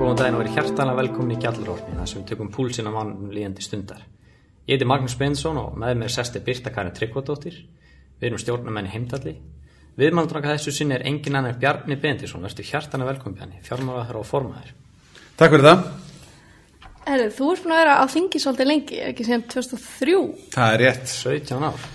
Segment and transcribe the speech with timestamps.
[0.00, 3.10] góðan daginn og verið hjartanlega velkomin í Gjallurhorni þar sem við tökum púlsinn á mann
[3.34, 4.00] líðandi stundar.
[4.64, 7.58] Ég heiti Magnús Bensson og með mér sesti Birta Karin Tryggvadóttir.
[8.16, 9.34] Við erum stjórnamenn í heimdalli.
[10.00, 12.46] Viðmáldraka þessu sinni er engin annar Bjarni Bendisson.
[12.48, 14.72] Verður hjartanlega velkomin Bjarni, fjármála þar á formaður.
[15.36, 15.84] Takk fyrir það.
[17.10, 20.18] Herru, þú ert búin að vera á þingi svolítið lengi, ekki sem 2003.
[20.56, 21.16] Það er rétt.
[21.18, 21.88] 17 ár.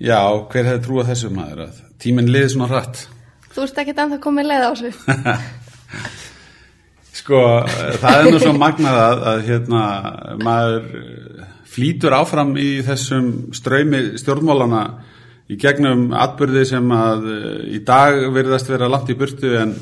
[0.00, 3.08] Já, hver hefði trúið þessu maður að tíminn liði svona hratt.
[3.52, 4.94] Þú ert ekkert ennþá komið leið á þessu.
[7.12, 7.38] Sko,
[8.00, 9.80] það er nú svo magnað að, að hérna,
[10.40, 14.84] maður eh, flýtur áfram í þessum ströymi stjórnmálana
[15.52, 19.74] í gegnum atbyrði sem að eh, í dag verðast vera langt í burtu en,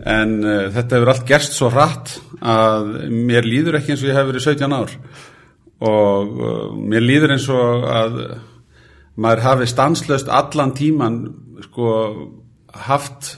[0.00, 4.20] en uh, þetta hefur allt gerst svo hratt að mér líður ekki eins og ég
[4.20, 4.94] hef verið 17 ár.
[5.90, 6.40] Og
[6.92, 8.16] mér líður eins og að
[9.20, 11.20] maður hafi stanslöst allan tíman
[11.66, 11.90] sko
[12.86, 13.34] haft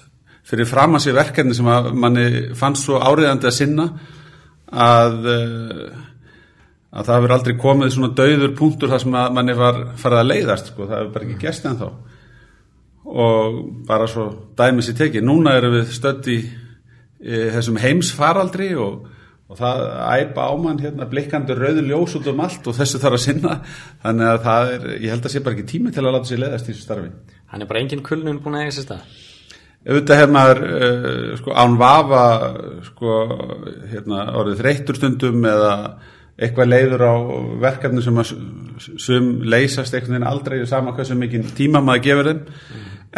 [0.52, 3.88] fyrir fram að sér verkefni sem að manni fannst svo áriðandi að sinna
[4.72, 5.28] að,
[6.92, 10.30] að það hefur aldrei komið svona dauður punktur þar sem að manni var farið að
[10.30, 11.88] leiðast sko, það hefur bara ekki gæst en þá
[13.12, 13.56] og
[13.88, 15.90] bara svo dæmis í teki, núna erum við
[17.22, 19.06] í þessum heimsfaraldri og,
[19.50, 19.82] og það
[20.22, 23.58] æpa ámann hérna blikkandi rauðu ljós út um allt og þessu þarf að sinna.
[24.02, 26.42] Þannig að það er, ég held að sé bara ekki tími til að láta sér
[26.42, 27.12] leiðast í þessu starfi.
[27.52, 29.20] Hann er bara engin kulnun búin að eiga sér stað.
[29.82, 32.24] Auðvitað hef maður uh, sko, án vafa
[32.86, 33.20] sko,
[33.90, 35.76] hérna, orðið þreyttur stundum eða
[36.42, 37.14] eitthvað leiður á
[37.62, 42.42] verkefni sem sum leysast einhvern veginn aldrei og sama hversu mikið tíma maður gefur þeim.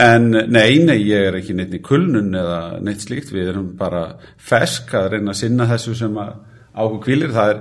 [0.04, 4.08] En nei, nei, ég er ekki neitt í kulnun eða neitt slíkt, við erum bara
[4.42, 7.60] fesk að reyna að sinna þessu sem áhuga kvílir, það er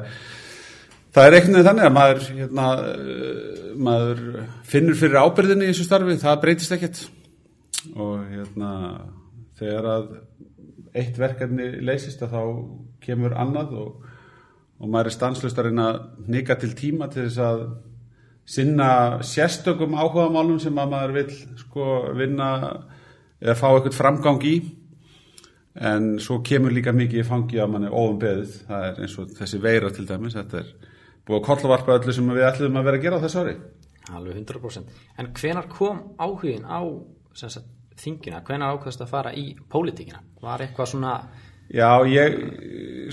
[1.14, 4.24] það er einhvern veginn þannig að maður hérna, uh, maður
[4.72, 7.04] finnur fyrir ábyrðinni í þessu starfi, það breytist ekkert
[7.96, 8.72] og hérna
[9.60, 10.10] þegar að
[10.94, 12.44] eitt verkefni leysist að þá
[13.04, 14.06] kemur annað og,
[14.80, 17.66] og maður er stanslust að reyna að nika til tíma til þess að
[18.46, 18.90] sinna
[19.24, 21.28] sérstökum áhugamálum sem að maður vil
[21.64, 22.50] sko vinna
[23.44, 24.56] eða fá eitthvað framgang í.
[25.74, 29.16] En svo kemur líka mikið í fangi að mann er ofan beðið, það er eins
[29.18, 30.68] og þessi veira til dæmis, þetta er
[31.26, 33.56] búið að kollavarpa öllu sem við ætlum að vera að gera á þessu ári.
[34.14, 35.00] Alveg 100%.
[35.18, 36.84] En hvenar kom áhugin á
[37.34, 38.44] sem sagt, þingina?
[38.48, 40.22] Hvenar ákvæðast að fara í pólitíkina?
[40.44, 41.16] Var eitthvað svona,
[41.74, 42.36] Já, ég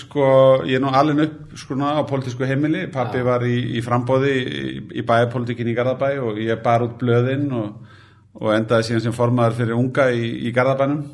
[0.02, 0.24] sko,
[0.68, 4.64] ég er nú alveg upp sko á politísku heimili, pappi var í, í frambóði í,
[5.00, 7.94] í bæjarpolitíkin í Garðabæ og ég bar út blöðinn og,
[8.36, 11.06] og endaði síðan sem formaður fyrir unga í, í Garðabænum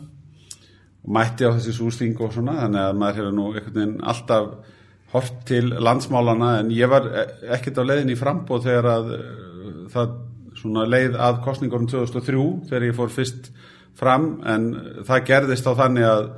[1.06, 4.48] og mætti á þessi sústing og svona, þannig að maður hefur nú einhvern veginn alltaf
[5.12, 9.76] hort til landsmálana en ég var e- ekkert á leiðin í frambóð þegar að uh,
[9.92, 10.16] það
[10.56, 13.50] svona leið að kostningurum 2003 þegar ég fór fyrst
[13.96, 14.68] fram en
[15.08, 16.28] það gerðist á þannig að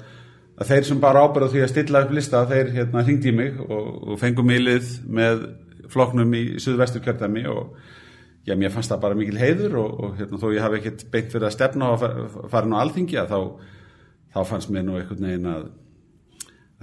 [0.59, 3.59] að þeir sem bara ábyrða því að stilla upp lista þeir hérna hringdi í mig
[3.63, 5.45] og, og fengum ílið með
[5.93, 7.77] floknum í suðvestur kjördæmi og
[8.49, 11.31] já, mér fannst það bara mikil heiður og, og hérna, þó ég hafi ekkert beint
[11.33, 12.07] fyrir að stefna og
[12.51, 13.39] fara nú alþingi að þá,
[14.35, 15.65] þá fannst mér nú einhvern veginn að,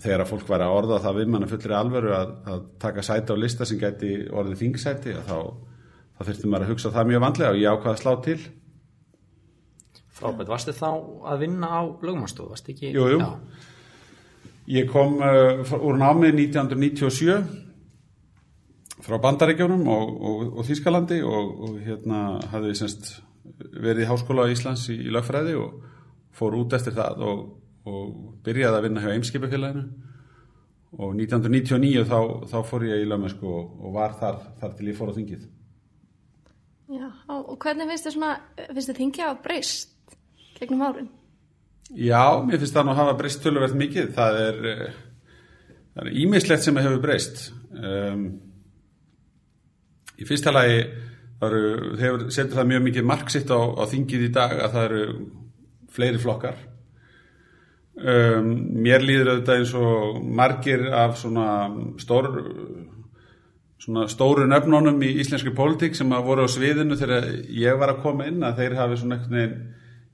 [0.05, 3.35] þegar að fólk væri að orða það við manna fullri alvöru að, að taka sæti
[3.35, 5.39] á lista sem gæti orðið þingsæti að þá,
[6.15, 8.39] þá þurfti maður að hugsa það mjög vandlega og ég ákvaða að slá til
[10.15, 10.89] frábært, varstu þá
[11.27, 12.91] að vinna á lögmanstofu, varstu ekki?
[12.95, 13.19] Jú, jú.
[14.71, 17.35] Ég kom uh, úr námið 1997
[19.05, 22.21] frá Bandaríkjónum og, og, og Þýskalandi og, og hérna
[22.53, 23.11] hafði semst
[23.75, 25.69] verið í Háskóla Íslands í, í lögfræði og
[26.35, 27.43] fór út eftir það og,
[27.85, 28.05] og
[28.45, 29.83] byrjaði að vinna hjá Eimskipafélaginu
[30.95, 35.11] og 1999 þá, þá fór ég í lögmennsku og var þar, þar til ég fór
[35.11, 35.43] á þingið.
[36.85, 38.33] Já, og hvernig finnst þið svona,
[38.69, 40.17] finnst þið þingi að breyst
[40.59, 41.07] gegnum árin?
[41.89, 44.11] Já, mér finnst það nú að hafa breyst töluvert mikið.
[44.13, 47.47] Það er eh, ímislegt sem hefur breyst.
[47.75, 48.27] Um,
[50.15, 50.83] í fyrsta lagi
[51.41, 55.03] hefur, setur það mjög mikið marksitt á, á þingið í dag að það eru
[55.95, 56.61] fleiri flokkar.
[57.95, 58.49] Um,
[58.83, 61.47] mér líður auðvitað eins og margir af svona
[62.01, 62.31] stór
[63.81, 68.01] svona stóru nöfnunum í íslenski pólitík sem að voru á sviðinu þegar ég var að
[68.05, 69.57] koma inn að þeir hafi svona veginn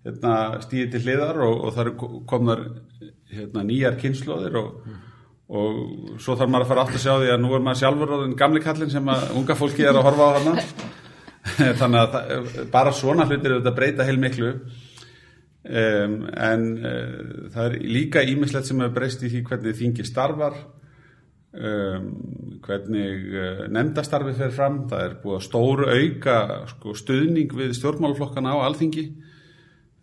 [0.05, 0.35] hérna,
[0.65, 2.63] stíði til hliðar og, og það eru komnar
[3.31, 4.85] hérna, nýjar kynnslóðir og,
[5.51, 5.81] og
[6.21, 8.37] svo þarf maður að fara aftur að sjá því að nú er maður sjálfur orðin
[8.39, 10.55] gamli kallin sem að unga fólki er að horfa á hana
[11.79, 17.79] þannig að það, bara svona hlutir auðvitað breyta heil miklu um, en uh, það er
[17.93, 20.57] líka ímislegt sem hefur breyst í því hvernig þingi starfar
[21.53, 22.05] um,
[22.63, 24.85] hvernig uh, nefndastarfi fer fram.
[24.91, 26.37] Það er búið að stóru auka
[26.71, 29.05] sko, stuðning við stjórnmálaflokkana á alþingi.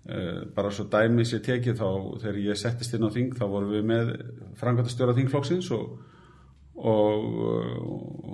[0.08, 1.88] Uh, bara svo dæmi sér tekið þá
[2.22, 4.14] þegar ég settist inn á þing þá vorum við með
[4.56, 5.98] frangvæntastjóra þingflokksins og,
[6.80, 7.74] og uh,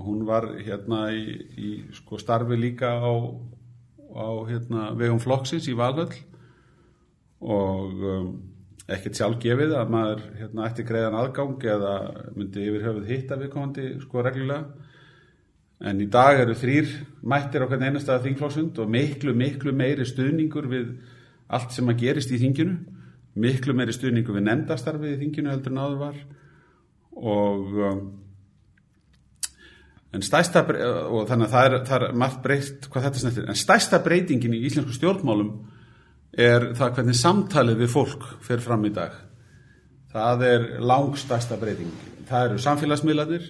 [0.06, 1.24] hún var hérna í,
[1.58, 3.10] í sko starfi líka á,
[4.14, 6.14] á hérna, vegum flokksins í Valhöll.
[7.44, 8.28] Og um,
[8.84, 11.92] ekkert sjálfgefið að maður hérna, ætti greiðan aðgang eða
[12.34, 14.90] myndi yfir höfuð hitta viðkomandi sko reglulega.
[15.84, 16.90] En í dag eru þrýr
[17.28, 20.90] mættir okkar einasta þingflokksund og miklu miklu meiri stuðningur við
[21.48, 22.76] allt sem að gerist í þinginu.
[23.40, 26.20] Miklu meiri stuðningu við nefndastarfið í þinginu heldur en áður var.
[27.14, 28.04] Og um,
[30.14, 33.58] en stæsta og þannig að það er, það er margt breytt hvað þetta snettir, en
[33.58, 35.50] stæsta breytingin í íslensku stjórnmálum
[36.38, 39.14] er það hvernig samtalið við fólk fer fram í dag.
[40.14, 43.46] Það er langstæsta breyting það eru samfélagsmiðlanir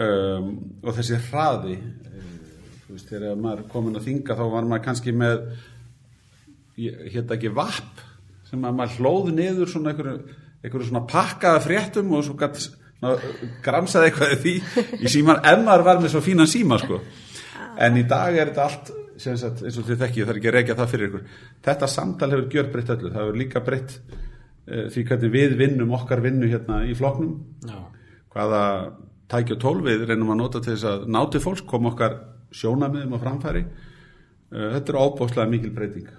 [0.00, 5.14] um, og þessi hraði þú veist, þegar maður komin að þinga þá var maður kannski
[5.16, 5.42] með
[6.80, 8.04] hérna ekki vapp
[8.48, 12.70] sem að maður hlóð niður svona einhverju, einhverju svona pakkaða fréttum og svo gætt
[13.64, 14.54] gramsaði eitthvað því.
[15.00, 16.98] Í síman en maður var með svo fínan síma sko.
[17.80, 18.90] En í dag er þetta allt
[19.20, 21.24] sagt, eins og þið þekkið, það er ekki að regja það fyrir ykkur.
[21.66, 23.12] Þetta samtal hefur gjör breytt öllu.
[23.12, 27.36] Það hefur líka breytt uh, því hvernig við vinnum okkar vinnu hérna í floknum
[27.68, 27.78] Já.
[28.34, 28.62] hvaða
[29.30, 32.18] tæki og tól við reynum að nota til þess að náti fólks koma okkar
[32.54, 33.64] sjónamiðum á framfæri.
[34.50, 36.10] Uh, þetta er ábúslega mikil breyting.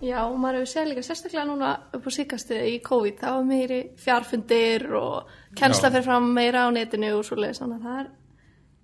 [0.00, 3.48] Já, og maður hefur séð líka sérstaklega núna upp á síkastu í COVID, það var
[3.50, 8.08] meiri fjárfundir og kennsla fyrir fram meira á netinu og svoleiðis, þannig að það er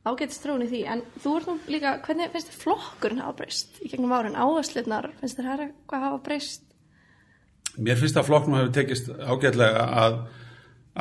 [0.06, 3.80] ágætist trún í því, en þú ert nú líka, hvernig finnst þið flokkurinn hafa breyst
[3.82, 6.66] í gegnum árin, áherslunar, finnst þið það hvað hafa breyst?
[7.76, 10.14] Mér finnst að flokknum hefur tekist ágætlega að,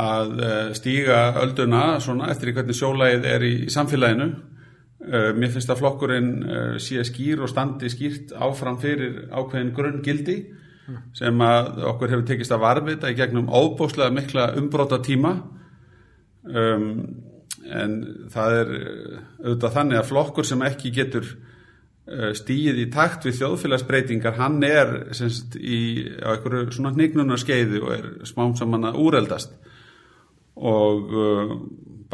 [0.01, 4.27] að eh, stíga ölduna svona eftir í hvernig sjólægið er í, í samfélaginu.
[5.05, 10.03] Eh, mér finnst að flokkurinn eh, sé skýr og standi skýrt áfram fyrir ákveðin grunn
[10.03, 10.39] gildi
[11.17, 15.31] sem að okkur hefur tekist að varfita í gegnum óbúslega mikla umbróta tíma
[16.45, 16.91] um,
[17.65, 17.99] en
[18.33, 21.35] það er eh, auðvitað þannig að flokkur sem ekki getur
[22.37, 27.93] stíð í takt við þjóðfélagsbreytingar hann er semst, í, á einhverju svona hnignuna skeiði og
[27.95, 29.55] er smám saman að úreldast.
[30.53, 31.55] Og uh,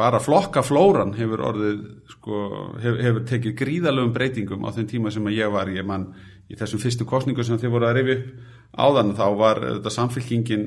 [0.00, 1.82] bara flokkaflóran hefur orðið
[2.14, 2.40] sko,
[2.80, 5.68] hefur, hefur tekið gríðalögum breytingum á þeim tíma sem ég var.
[5.68, 6.08] Ég mann
[6.48, 8.32] í þessum fyrstu kostningu sem þið voru að reyfi upp
[8.72, 10.64] áðan þá var þetta samfélkingin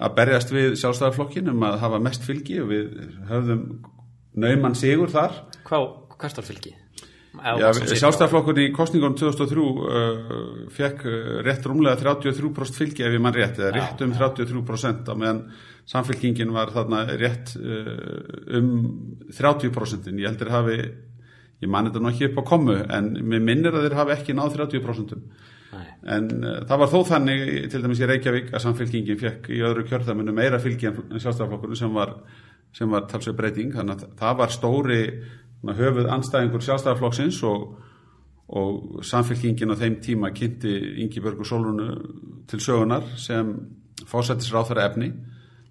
[0.00, 2.92] að berjast við sjálfstæðarflokkin um að hafa mest fylgi og við
[3.28, 3.64] höfðum
[4.40, 5.42] nauman sigur þar.
[5.68, 5.90] Hvað,
[6.20, 6.76] hvert var fylgi?
[7.30, 10.30] Sjálfstæðarflokkurinn í kostningunum 2003 uh,
[10.74, 15.14] fekk uh, rétt rúmlega 33% fylgi ef ég mann rétt eða rétt um 33% á
[15.14, 15.44] meðan
[15.90, 18.74] samfélkingin var þarna rétt uh, um
[19.30, 20.80] 30% ég heldur hafi
[21.60, 24.36] ég man þetta nú ekki upp á komu en mér minnir að þeir hafi ekki
[24.36, 25.16] náð 30%
[25.70, 25.86] Nei.
[26.16, 29.86] en uh, það var þó þannig til dæmis í Reykjavík að samfélkingin fekk í öðru
[29.86, 32.16] kjörðamunu meira fylgi en sjálfstæðarflokkurinn sem var,
[32.76, 33.72] sem var talsveit breyting.
[33.74, 35.00] Þannig að það var stóri
[35.60, 37.66] höfuð anstæðingur sjálfstæðarflokksins og,
[38.48, 41.90] og samfélkingin á þeim tíma kynnti Ingi Börgur Solrunu
[42.50, 43.52] til sögunar sem
[44.08, 45.10] fósættisráð þar efni.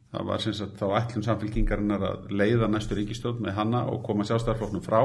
[0.09, 4.25] Það var sem sagt þá ætlum samfélkingarinnar að leiða næstu ríkistjóð með hanna og koma
[4.25, 5.03] sjálfstæðarflokknum frá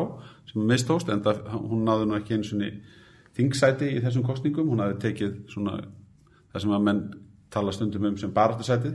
[0.48, 2.62] sem mistóst en það, hún náði nú ekki eins og
[3.34, 5.78] þingsæti í þessum kostningum hún hafi tekið svona
[6.52, 7.02] það sem að menn
[7.54, 8.94] tala stundum um sem barðarsætið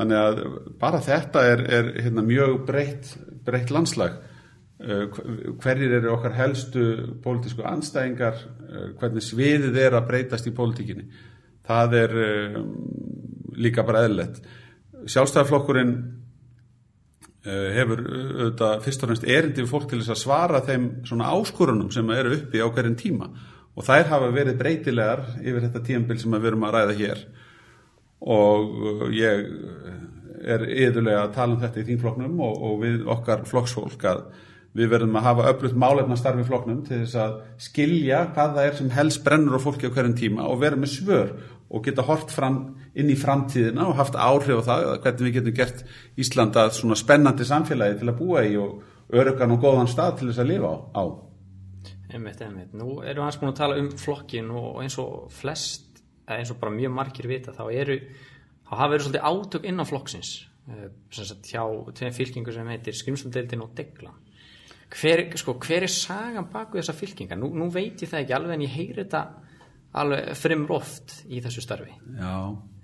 [0.00, 0.42] þannig að
[0.80, 3.14] bara þetta er, er hérna, mjög breytt,
[3.46, 4.18] breytt landslag.
[4.80, 5.10] Uh,
[5.60, 6.84] hverjir eru okkar helstu
[7.20, 11.04] pólitísku anstæðingar uh, hvernig sviðið er að breytast í pólitíkinni?
[11.68, 12.72] Það er um,
[13.60, 14.40] líka bara eðlert
[15.08, 15.92] sjálfstæðarflokkurinn
[17.40, 22.10] hefur auðvitað fyrst og fremst erindi fólk til þess að svara þeim svona áskorunum sem
[22.12, 23.30] eru uppi á hverjum tíma.
[23.78, 27.22] Og þær hafa verið breytilegar yfir þetta tíambil sem við verum að ræða hér
[28.20, 29.48] og ég
[30.40, 34.22] er yðurlega að tala um þetta í þínflokknum og, og við okkar flokksfólk að
[34.76, 38.76] við verðum að hafa öflugt málefna starfi floknum til þess að skilja hvað það er
[38.78, 41.32] sem helst brennur á fólki á hverjum tíma og vera með svör
[41.70, 42.60] og geta hort fram
[42.98, 45.82] inn í framtíðina og haft áhrif á það hvernig við getum gert
[46.18, 50.42] Íslanda svona spennandi samfélagi til að búa í og örökan og góðan stað til þess
[50.42, 51.04] að lifa á.
[52.10, 52.72] Einmitt, einmitt.
[52.74, 55.89] Nú erum við hans búin að tala um flokkin og eins og flest,
[56.38, 57.98] eins og bara mjög margir vita, þá eru,
[58.68, 60.32] þá hafa verið svolítið átök innan flokksins,
[60.70, 60.88] eh,
[61.50, 61.62] hjá
[61.98, 64.14] tveim fylkingu sem heitir Skrimslandeildin og Degla.
[64.90, 67.36] Hver, sko, hver er sagan baku þessa fylkinga?
[67.38, 69.26] Nú, nú veit ég það ekki alveg en ég heyri þetta
[69.98, 72.34] alveg fremur oft í þessu starfi já.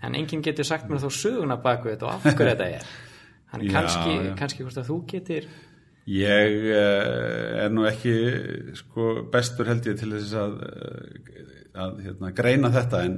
[0.03, 2.88] en enginn getur sagt mér þá söguna baku þetta og af hverju þetta er
[3.53, 4.33] þannig kannski, já.
[4.41, 5.47] kannski hvort að þú getur
[6.11, 8.17] ég uh, er nú ekki
[8.81, 13.16] sko, bestur held ég til þess að uh, að hérna, greina þetta en,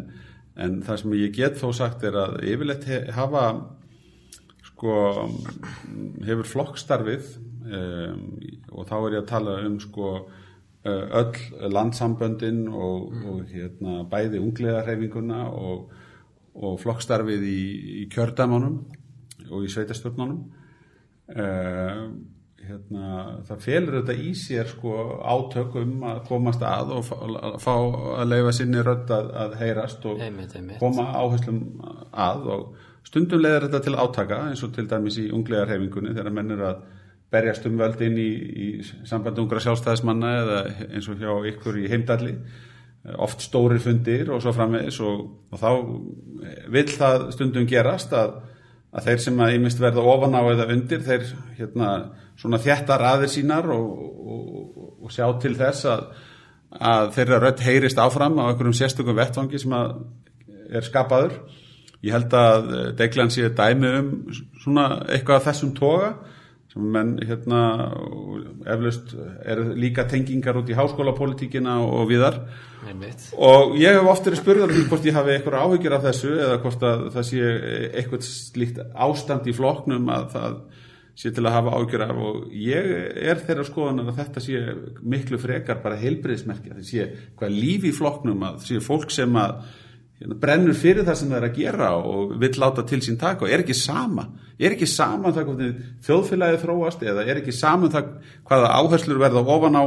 [0.58, 3.44] en það sem ég get þó sagt er að yfirleitt hafa
[4.68, 4.98] sko
[6.26, 7.32] hefur flokkstarfið
[7.68, 8.20] um,
[8.72, 10.12] og þá er ég að tala um sko
[10.88, 15.90] öll landsamböndin og, og hérna, bæði ungliðarhefinguna og,
[16.54, 17.60] og flokkstarfið í,
[18.02, 18.78] í kjördæmanum
[19.50, 20.38] og í sveitastjórnunum
[21.34, 22.04] uh,
[22.68, 23.06] hérna,
[23.48, 27.08] það felur þetta í sér sko átökum að komast að og
[27.62, 30.78] fá, að leifa sinni rödd að, að heyrast og Einmitt, einmitt.
[30.82, 31.62] koma áherslum
[32.12, 32.68] að og
[33.08, 36.86] stundum leiðir þetta til átaka eins og til dæmis í ungliðarhefingunni þegar menn er að
[37.32, 38.68] berjast um völdin í, í
[39.08, 42.36] sambandi ungra sjálfstæðismanna eða eins og hjá ykkur í heimdalli
[43.16, 45.70] oft stóri fundir og svo framvegis og, og þá
[46.72, 48.38] vil það stundum gerast að,
[48.92, 51.92] að þeir sem að ímist verða ofan á eða undir þeir hérna
[52.38, 53.86] svona þjætta raðir sínar og,
[54.34, 56.04] og, og sjá til þess að,
[56.92, 61.38] að þeirra rödd heyrist áfram á einhverjum sérstökum vettvangi sem er skapaður
[62.04, 64.10] ég held að Deiglan sé dæmi um
[64.62, 66.12] svona eitthvað af þessum toga
[66.68, 67.60] sem menn hérna
[68.68, 72.42] eflaust er líka tengingar út í háskólapolitíkina og viðar
[72.86, 73.30] Einmitt.
[73.34, 76.58] og ég hef oft verið spurðar því hvort ég hafi eitthvað áhyggjur af þessu eða
[76.62, 77.54] hvort að það sé
[77.88, 80.60] eitthvað slíkt ástand í floknum að það
[81.18, 82.88] sé til að hafa áhyggjur af og ég
[83.28, 84.62] er þeirra skoðan að þetta sé
[85.02, 87.08] miklu frekar bara heilbriðismerki að það sé
[87.38, 89.56] hvað líf í floknum að sé fólk sem að
[90.20, 93.46] hérna, brennur fyrir það sem það er að gera og vill láta til sín taka
[93.46, 97.86] og er ekki sama er ekki sama það hvernig þjóðfélagið þróast eða er ekki sama
[97.88, 98.08] um það
[98.48, 99.84] hvaða áherslur verða ofan á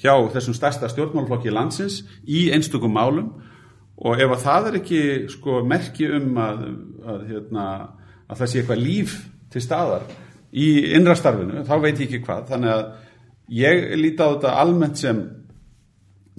[0.00, 3.30] hjá þessum stærsta stjórnmálflokki landsins í einstökum málum.
[4.00, 6.62] Og ef að það er ekki sko merki um að,
[7.04, 7.64] að, hérna,
[8.30, 9.16] að það sé eitthvað líf
[9.52, 10.06] til staðar
[10.50, 12.88] í innrastarfinu, þá veit ég ekki hvað þannig að
[13.60, 15.20] ég líti á þetta almennt sem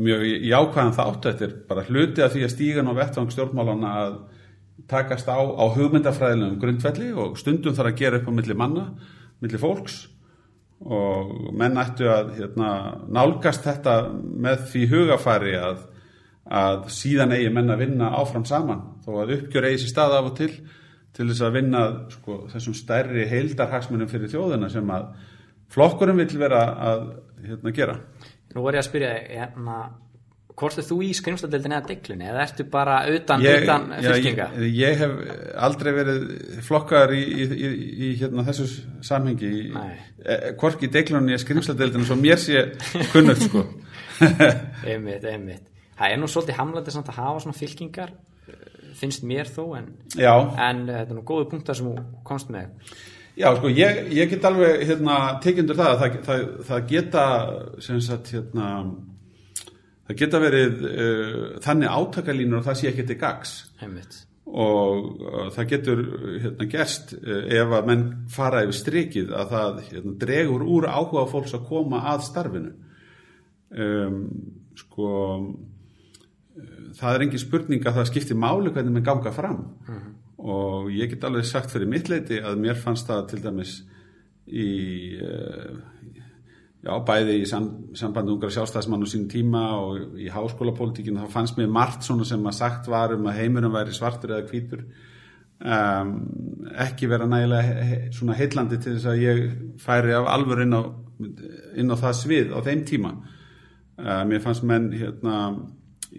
[0.01, 4.15] mjög jákvæðan þátt, þetta er bara hluti af því að stígan á vettvang stjórnmálana að
[4.91, 8.88] takast á, á hugmyndafræðilegum grundvelli og stundum þarf að gera upp á milli manna,
[9.44, 10.01] milli fólks.
[10.82, 12.70] Og menn ættu að hérna,
[13.13, 15.84] nálgast þetta með því hugafæri að,
[16.50, 20.32] að síðan eigi menn að vinna áfram saman þó að uppgjör eigi sér stað af
[20.32, 20.53] og til
[21.21, 25.09] til þess að vinna sko, þessum stærri heildarhagsmunum fyrir þjóðina sem að
[25.71, 26.61] flokkurum vil vera
[26.91, 27.03] að
[27.45, 27.97] hérna, gera.
[28.55, 29.75] Nú var ég að spyrja hérna,
[30.59, 34.47] hvort er þú í skrimsladeildin eða deglunni eða ertu bara utan, Ég, utan já, fylkinga?
[34.57, 35.13] ég, ég hef
[35.67, 36.25] aldrei verið
[36.65, 37.69] flokkar í, í, í,
[38.09, 38.67] í hérna, þessu
[39.07, 42.65] samhengi eh, hvorki deglunni eða skrimsladeildinu svo mér sé
[43.13, 43.63] kunnugt sko.
[44.89, 45.63] einmitt, einmitt.
[46.01, 48.13] Það er nú svolítið hamlandi samt að hafa svona fylkingar
[48.98, 52.71] finnst mér þó en, en eh, þetta er nú góðu punktar sem þú komst með.
[53.39, 57.24] Já, sko, ég, ég get alveg hérna, tekindur það að það, það, það geta
[57.86, 58.65] sem sagt, hérna,
[60.10, 64.19] það geta verið uh, þannig átakalínur og það sé ekki til gags einmitt,
[64.51, 66.03] og uh, það getur
[66.43, 68.05] hérna, gerst uh, ef að menn
[68.36, 72.74] fara yfir strikið að það hérna, dregur úr áhuga fólks að koma að starfinu.
[73.71, 74.25] Um,
[74.75, 75.12] sko
[76.98, 79.63] það er engin spurning að það skiptir máli hvernig menn ganga fram.
[80.41, 83.75] Og ég get alveg sagt fyrir mitt leiti að mér fannst það til dæmis
[84.48, 84.69] í
[85.21, 85.75] uh,
[86.81, 87.67] já, bæði í sam,
[87.98, 92.48] sambandi ungra sjálfstæðismann og sín tíma og í háskólapolítikinu þá fannst mér margt svona sem
[92.48, 94.86] að sagt var um að heimurum væri svartur eða hvítur
[95.62, 96.15] um,
[96.86, 99.43] ekki vera nægilega he, svona heillandi til þess að ég
[99.81, 100.81] færi af alvör inn á,
[101.77, 103.13] inn á það svið á þeim tíma.
[104.01, 105.38] Uh, mér fannst menn hérna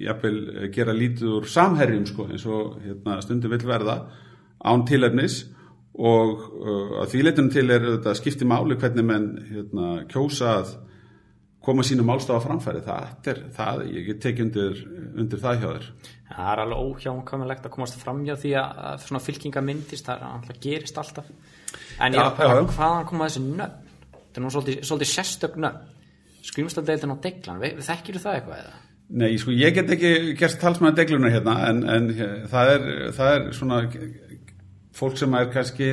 [0.00, 3.98] jafnvel gera lítið úr samherjum sko, eins og hérna, stundum vill verða
[4.64, 5.42] án tilefnis.
[5.92, 10.72] Og uh, að því leitunum til er þetta skipti máli hvernig menn hérna, kjósa að
[11.62, 12.80] koma sínu málstafa framfæri.
[12.86, 14.82] Það er það, ég get tekið undir,
[15.20, 15.88] undir það hjá þér.
[16.32, 20.30] Það er alveg óhjámkvæmulegt að komast fram hjá því að, svona fylkinga myndist, það er
[20.30, 21.28] alltaf gerist alltaf.
[22.00, 22.70] En ég pæla já, já.
[22.78, 23.90] hvaðan koma þessi nöfn?
[24.16, 25.90] Þetta er nú svolítið, svolítið sérstök nöfn.
[26.42, 28.80] Skrimsladeildin á deglan, þekkir það eitthvað eða?
[29.12, 32.06] Nei, sko, ég get ekki gerst talsmaður deglunar hérna en, en
[32.48, 33.80] það, er, það er svona
[34.96, 35.88] fólk sem er kannski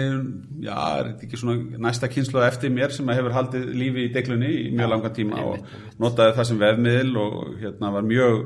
[0.64, 4.66] já, er ekki svona næsta kynslu eftir mér sem hefur haldið lífi í deglunni í
[4.76, 8.42] mjög langa tíma og notaði það sem vefmiðl og hérna var mjög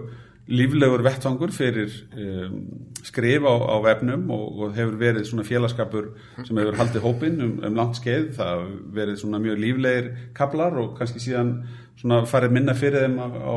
[0.48, 2.58] líflegur vettvangur fyrir um,
[3.06, 6.10] skrif á, á vefnum og, og hefur verið svona félagskapur
[6.44, 8.34] sem hefur haldið hópin um, um langt skeið.
[8.36, 11.54] Það hefur verið svona mjög líflegir kaplar og kannski síðan
[12.02, 13.54] svona farið minna fyrir þeim á, á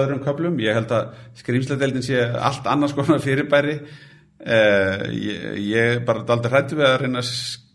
[0.00, 3.78] öðrum köplum ég held að skrýmsladeldin sé allt annars konar fyrirbæri.
[4.44, 7.30] Eh, ég, ég bara daldi hrættu við að reyna að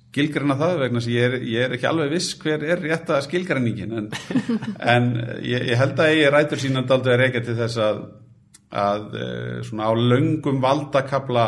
[0.10, 4.10] skilgræna það vegna að ég ég er ekki alveg viss hver er rétta skilgræningin en,
[4.94, 5.10] en
[5.46, 8.02] ég, ég held að ég rætur sína daldi að reyka til þess að
[8.70, 11.46] að eh, svona á löngum valdakabla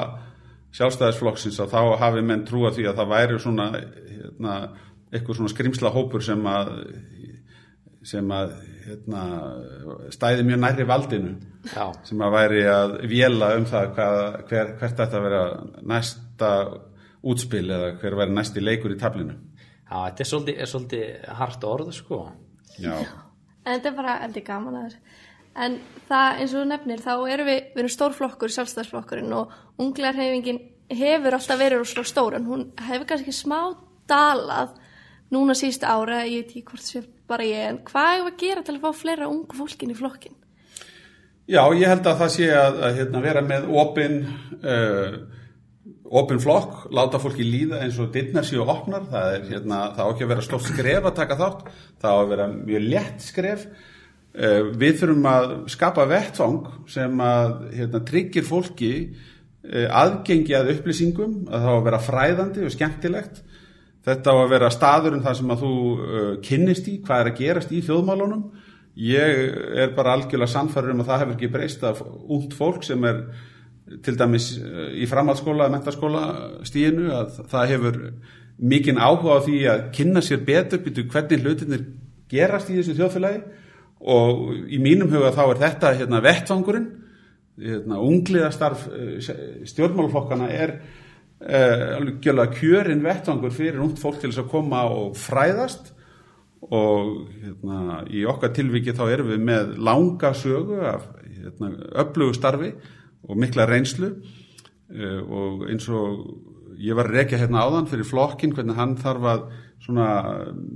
[0.74, 4.56] sjálfstæðisflokksins að þá hafi menn trúa því að það væri svona hérna,
[5.12, 6.72] eitthvað svona skrimsla hópur sem að
[8.08, 8.54] sem að
[8.86, 9.24] hérna,
[10.14, 11.36] stæði mjög nærri valdinu
[11.70, 15.44] Já, sem að væri að vjela um það hvað, hver, hvert þetta að vera
[15.94, 16.54] næsta
[17.22, 19.36] útspil eða hver væri næsti leikur í tablinu
[19.92, 22.24] já þetta er svolítið, er svolítið hart orð sko.
[22.82, 22.96] Já,
[23.62, 25.18] En þetta er bara eldi gaman að þessu.
[25.62, 25.74] En
[26.08, 30.62] það eins og þú nefnir, þá erum við, við erum stórflokkur, sjálfstæðsflokkurinn og unglegarhefingin
[31.02, 33.60] hefur alltaf verið rosalega stór en hún hefur kannski smá
[34.10, 34.78] dalað
[35.32, 38.64] núna síðust ára, ég veit ekki hvort sé bara ég, en hvað er að gera
[38.68, 40.38] til að fá fleira ungu fólkin í flokkin?
[41.52, 44.18] Já ég held að það sé að, að hérna, vera með opin
[44.62, 45.16] uh,
[46.12, 50.10] opin flokk, láta fólki líða eins og dittnar séu opnar, það er hérna, það á
[50.12, 51.66] ekki að vera stórt skref að taka þátt.
[52.04, 53.66] Það á að vera mjög létt skref.
[54.32, 61.34] Uh, við þurfum að skapa vettfang sem að hérna, tryggir fólki uh, aðgengi að upplýsingum
[61.50, 63.42] að það á að vera fræðandi og skemmtilegt
[64.06, 67.40] þetta á að vera staðurinn þar sem að þú uh, kynnist í hvað er að
[67.42, 68.44] gerast í þjóðmálunum.
[69.02, 69.42] Ég
[69.82, 73.24] er bara algjörlega sannfæður um að það hefur ekki breyst af út fólk sem er
[74.04, 76.24] til dæmis uh, í framhaldsskóla mentaskóla
[76.68, 78.00] stíðinu að það hefur
[78.62, 81.86] mikinn áhuga á því að kynna sér betur býtu hvernig hlutinir
[82.32, 83.44] gerast í þessu þjóðfélagi.
[84.02, 86.90] Og í mínum huga þá er þetta hérna, vettvangurinn.
[87.62, 89.14] Hérna, ungliðastarf uh,
[89.70, 90.80] stjórnmálflokkana er
[91.42, 95.94] alveg gjörlega kjörin vettvangur fyrir ungt fólk til þess að koma og fræðast.
[96.62, 101.72] Og hérna, í okkar tilviki þá erum við með langa sögu af hérna,
[102.04, 102.70] öflugu starfi
[103.26, 104.14] og mikla reynslu.
[104.92, 106.22] Uh, og eins og
[106.82, 109.46] ég var að rekja hérna áðan fyrir flokkin hvernig hann þarf að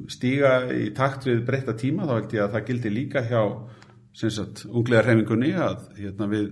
[0.10, 3.42] stíga í takt við breytta tíma þá held ég að það gildi líka hjá
[4.16, 6.48] sagt, unglega hreifingunni að hérna, við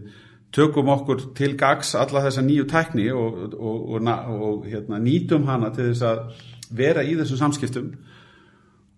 [0.53, 4.10] tökum okkur til gags alla þessa nýju tækni og, og, og,
[4.50, 7.89] og hérna, nýtum hana til þess að vera í þessum samskiptum.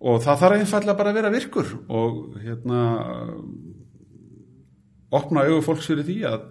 [0.06, 2.82] Og það þarf einfallega bara að vera virkur og hérna
[5.16, 6.46] opna augu fólks fyrir því að,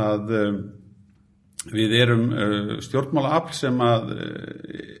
[0.00, 0.60] að um,
[1.72, 4.96] við erum uh, stjórnmálaafl sem að uh,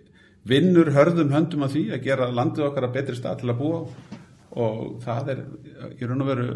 [0.46, 3.80] vinnur hörðum höndum að því að gera landið okkar að betri stað til að búa
[4.56, 5.40] og það er
[5.96, 6.46] í raun og veru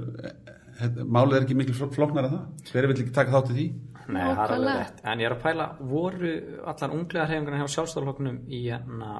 [1.04, 3.66] málið er ekki miklu flóknar að það hver vil ekki taka þátt í því
[4.10, 5.02] Nei, það er alveg rétt.
[5.06, 6.30] En ég er að pæla, voru
[6.72, 9.10] allar unglega hreyfingarna hjá sjálfstofloknum í hérna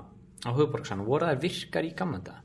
[0.43, 2.39] á höfuborgsann, voru þær virkar í gamlanda?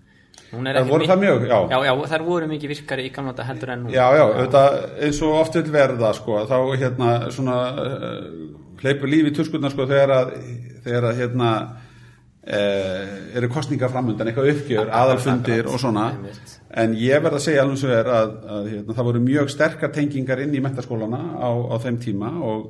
[0.52, 1.56] Það voru það mjög, já.
[1.72, 3.94] Já, já, þær voru mikið virkari í gamlanda heldur en nú.
[3.96, 8.30] Já, já, auðvitað, eins og oft vil verða sko, þá hérna svona uh,
[8.84, 10.36] hleypur lífi í tuskurnar sko þegar að,
[10.86, 11.52] þegar að hérna
[12.46, 16.12] eru kostninga framundan eitthvað uppgjör, aðalfundir og svona.
[16.70, 19.94] en ég verð að segja alveg svo er að, að hérna, það voru mjög sterkar
[19.96, 22.68] tengingar inn í mentaskólana á, á þeim tíma og,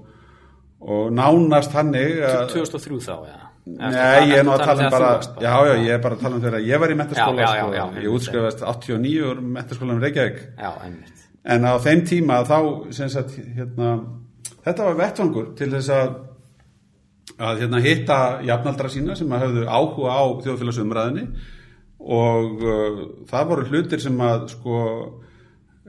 [0.79, 3.45] og nánast hannig að 2003 þá, eða?
[3.65, 5.07] Nei, ég er nú að tala um bara,
[5.41, 7.47] já, já, já, ég er bara að tala um þegar ég var í mentaskóla, Já,
[7.49, 10.37] já, já, sko, já, ég útskrifast 89 úr mentaskólanum Reykjavík.
[10.61, 10.69] Já.
[11.55, 12.57] En á þeim tíma þá
[12.93, 13.95] sem sagt, hérna,
[14.67, 16.13] þetta var vettvangur til þess að,
[17.35, 21.25] að hérna, hitta jafnaldra sína sem að höfðu áhuga á þjóðfélagsumræðinni
[22.05, 24.79] og uh, það voru hlutir sem að sko,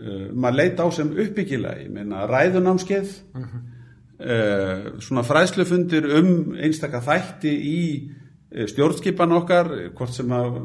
[0.00, 7.52] uh, maður leit á sem uppbyggilega, ég meina ræðunámskeið, uh, svona fræðslufundir um einstaka þætti
[7.52, 10.62] í uh, stjórnskipan okkar, hvort sem að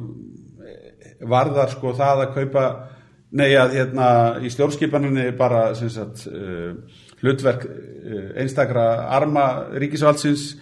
[1.27, 2.65] varðar sko það að kaupa
[3.37, 4.07] nei að hérna
[4.43, 6.73] í stjórnskipaninni bara sem sagt uh,
[7.21, 9.47] hlutverk uh, einstakra arma
[9.81, 10.55] ríkisvaldsins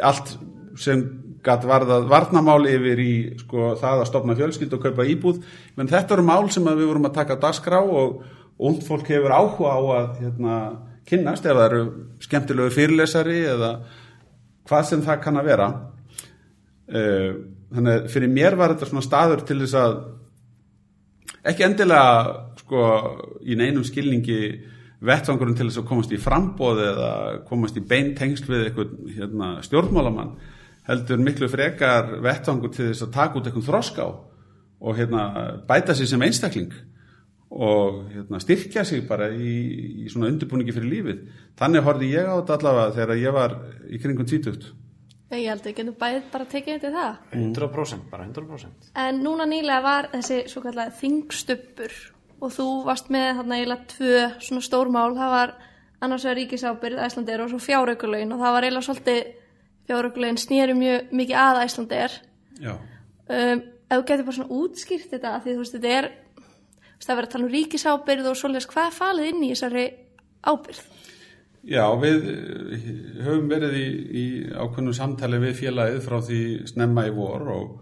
[0.00, 0.36] allt
[0.80, 1.02] sem
[1.44, 5.40] gætt varðað varnamál yfir í sko það að stopna fjölskyld og kaupa íbúð.
[5.76, 8.20] Menn þetta eru mál sem við vorum að taka dagskrá og
[8.60, 10.56] und fólk hefur áhuga á að hérna
[11.08, 11.84] kynnast ef það eru
[12.20, 13.70] skemmtilegu fyrirlesari eða
[14.68, 15.68] hvað sem það kann að vera.
[16.90, 17.30] Uh,
[17.70, 19.96] þannig fyrir mér var þetta svona staður til þess að
[21.50, 22.84] ekki endilega sko
[23.46, 24.40] í neinum skilningi
[25.00, 27.10] vettvangurinn til þess að komast í frambóð eða
[27.48, 30.34] komast í beintengsl við eitthvað hérna, stjórnmálamann
[30.88, 34.10] heldur miklu frekar vettvangur til þess að taka út eitthvað þroska á
[34.80, 35.24] og hérna,
[35.68, 36.72] bæta sig sem einstakling
[37.50, 41.24] og hérna, styrkja sig bara í, í svona undirbúningi fyrir lífið
[41.60, 43.58] þannig horfði ég á þetta allavega þegar ég var
[43.88, 44.70] í kringum 20
[45.30, 47.18] Ég held að við getum bæðið bara tekið þetta það.
[47.38, 48.88] 100%, bara 100%.
[48.98, 51.94] En núna nýlega var þessi svo kallega þingstubbur
[52.40, 55.10] og þú varst með þarna eiginlega tvö svona stórmál.
[55.18, 55.52] Það var
[56.00, 59.20] annars vegar ríkisábyrð Æslandeir og svo fjáraukulögin og það var eiginlega svolítið
[59.90, 62.16] fjáraukulögin snýri mjög mikið að Æslandeir.
[62.60, 66.10] Um, ef þú getur bara svona útskýrt þetta því þú veist þetta er
[67.00, 69.84] það verður að tala um ríkisábyrð og svolítið hvað falið inn í þessari
[70.46, 70.82] ábyrð?
[71.68, 72.84] Já, við eh,
[73.26, 77.74] höfum verið í, í ákveðnum samtali við félagið frá því snemma í vor og,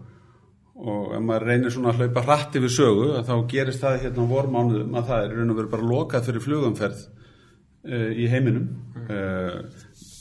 [0.79, 4.31] og ef maður reynir svona að hlaupa hratt yfir sögu þá gerist það hérna á
[4.33, 8.69] vormánuðum að það er raun og verið bara lokað fyrir flugumferð uh, í heiminum.
[9.09, 9.57] Uh,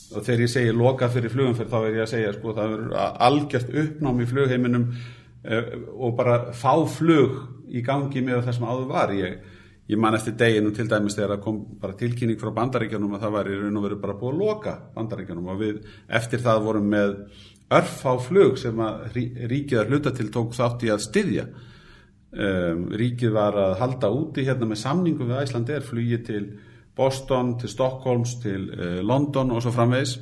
[0.08, 2.98] og þegar ég segi lokað fyrir flugumferð þá er ég að segja sko það er
[3.28, 8.90] algjört uppnám í flugheiminum uh, og bara fá flug í gangi með það sem áður
[8.90, 9.14] var.
[9.14, 9.38] Ég
[9.88, 13.36] ég man eftir deginu til dæmis þegar það kom bara tilkynning frá bandaríkjanum að það
[13.36, 15.78] var í raun og veru bara búið að loka bandaríkjanum og við
[16.18, 17.14] eftir það vorum með
[17.74, 19.18] örf á flug sem að
[19.50, 21.46] ríkið að hluta til tók þátt í að styðja.
[22.28, 26.42] Um, ríkið var að halda úti hérna með samningum við Æsland er flugið til
[26.98, 30.18] Boston, til Stockholms, til uh, London og svo framvegs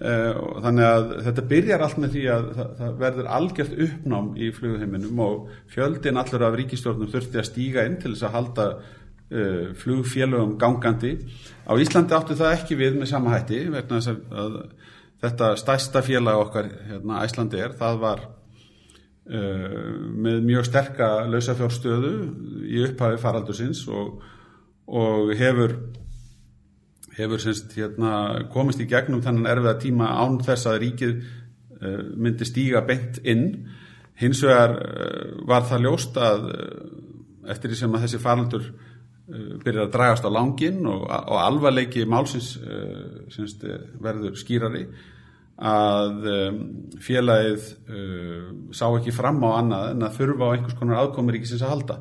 [0.00, 4.46] Uh, þannig að þetta byrjar allt með því að það, það verður algjört uppnám í
[4.56, 9.66] flugheiminum og fjöldin allur af ríkistjórnum þurfti að stíga inn til þess að halda uh,
[9.82, 11.10] flugfélögum gangandi.
[11.68, 14.56] Á Íslandi áttu það ekki við með sama hætti vegna þess að
[15.20, 22.12] þetta stæsta félag okkar hérna, Íslandi er, það var uh, með mjög sterka lausafjórstöðu
[22.68, 24.20] í upphafi faraldusins og,
[24.88, 25.76] og hefur
[27.20, 32.48] hefur semst hérna komist í gegnum þannig erfiða tíma án þess að ríkið uh, myndi
[32.48, 33.46] stíga beint inn.
[34.20, 38.70] Hins vegar uh, var það ljóst að uh, eftir því sem að þessi faraldur
[39.64, 42.52] byrjar að dragast á langin og, og alvarleiki málsins
[43.32, 43.64] semst
[44.02, 44.84] verður skýrari
[45.60, 46.24] að
[47.04, 47.66] félagið
[48.72, 51.96] sá ekki fram á annað en að þurfa á einhvers konar aðkomur ríkisins að halda.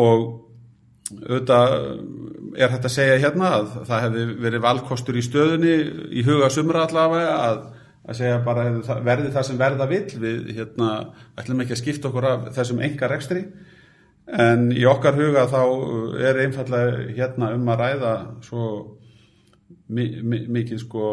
[0.00, 0.24] Og
[1.12, 1.74] auðvitað
[2.56, 5.74] er hægt að segja hérna að það hefði verið valkostur í stöðunni
[6.16, 7.60] í huga sumra allavega að,
[8.08, 8.66] að segja bara
[9.04, 10.06] verði það sem verða vill.
[10.24, 10.90] Við hérna
[11.36, 13.44] ætlum ekki að skipta okkur af þessum enga rekstri
[14.26, 15.62] en í okkar huga þá
[16.24, 18.68] er einfallega hérna um að ræða svo
[19.94, 21.06] mikið sko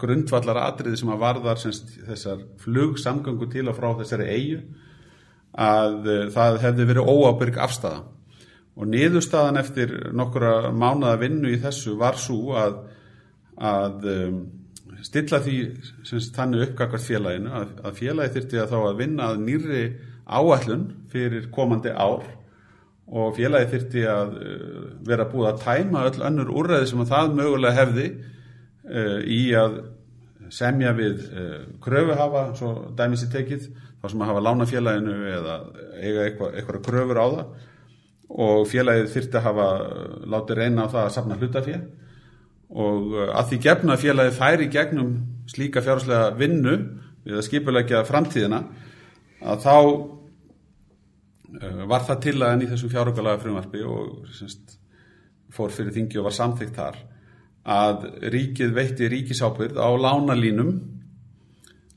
[0.00, 4.60] grundvallar atriði sem að varðar semst, þessar flugsamgöngu til og frá þessari eigu
[5.58, 8.02] að það hefði verið óábyrg afstæða
[8.78, 12.76] og niðurstaðan eftir nokkura mánuða vinnu í þessu var svo að,
[13.58, 14.42] að um,
[15.02, 15.56] stilla því
[16.06, 19.82] semst, þannig uppgakvart félaginu að, að félagi þyrti að þá að vinna að nýri
[20.28, 22.26] áætlun fyrir komandi ár
[23.08, 27.36] og félagi þyrti að uh, vera búið að tæma öll önnur úrræði sem að það
[27.38, 29.78] mögulega hefði uh, í að
[30.52, 35.56] semja við uh, kröfuhafa, svo dæmis í tekið, þá sem að hafa lána félaginu eða
[35.98, 37.56] eiga eitthvað, kröfur á það.
[38.28, 39.68] Og félagið þyrti að hafa
[40.28, 41.80] látið reyna á það að sapna hlutafél
[42.68, 45.12] og að því gefna félagið færi gegnum
[45.48, 46.74] slíka fjárháslega vinnu
[47.24, 48.58] við að skipulegja framtíðina
[49.40, 49.76] að þá
[51.88, 54.76] var það tillagan í þessum fjárháslega frumvarfi og semst,
[55.54, 56.98] fór fyrir þingi og var samþygt þar
[57.68, 60.74] að ríkið veitti ríkisábyrð á lánalínum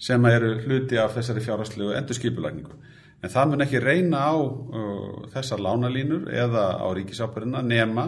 [0.01, 2.79] sem eru hluti af þessari fjárháslega endur skipulagningu
[3.21, 8.07] en það mun ekki reyna á uh, þessar lánalínur eða á ríkisábyrðina nema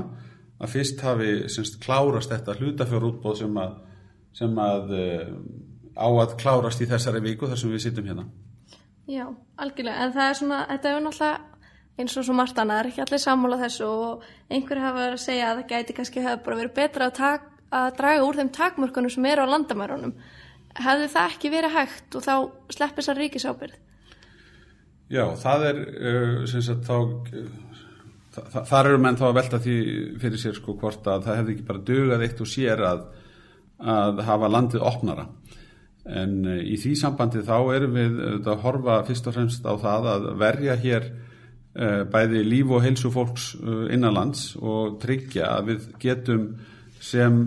[0.63, 3.75] að fyrst hafi semst, klárast þetta hlutafjörútbóð sem að,
[4.34, 5.27] sem að uh,
[5.93, 8.25] á að klárast í þessari viku þar sem við sittum hérna.
[9.09, 9.25] Já,
[9.59, 11.53] algjörlega, en það er svona, þetta er náttúrulega
[11.99, 15.17] eins og svo margt annað, það er ekki allir sammála þessu og einhver hafa verið
[15.17, 18.39] að segja að það gæti kannski hafa bara verið betra að, tak, að draga úr
[18.39, 20.15] þeim takmörkunum sem eru á landamærunum.
[20.73, 22.33] Hefði það ekki verið hægt og þá
[22.73, 23.75] sleppir þessar ríkisábyrð?
[25.13, 26.97] Já, það er uh, sagt, þá,
[28.33, 29.75] þa þar eru menn þá að velta því
[30.23, 33.03] fyrir sér sko hvort að það hefði ekki bara dögað eitt og sér að,
[33.93, 35.27] að hafa landið opnara
[36.09, 38.19] en uh, í því sambandi þá erum við
[38.51, 43.11] að horfa fyrst og fremst á það að verja hér uh, bæði líf og heilsu
[43.13, 46.47] fólks uh, innanlands og tryggja að við getum
[47.03, 47.41] sem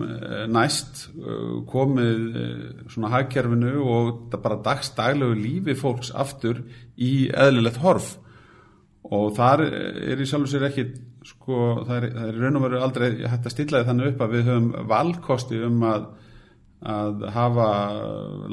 [0.53, 1.07] næst
[1.65, 2.35] komið
[2.93, 6.59] svona hagkerfinu og bara dagstaglegu lífi fólks aftur
[6.93, 8.11] í eðlilegt horf.
[9.09, 10.85] Og þar er í sjálf og sér ekki
[11.27, 14.49] sko, það er, er raun og veru aldrei hægt að stilla þannig upp að við
[14.51, 16.07] höfum valkosti um að,
[16.81, 17.69] að hafa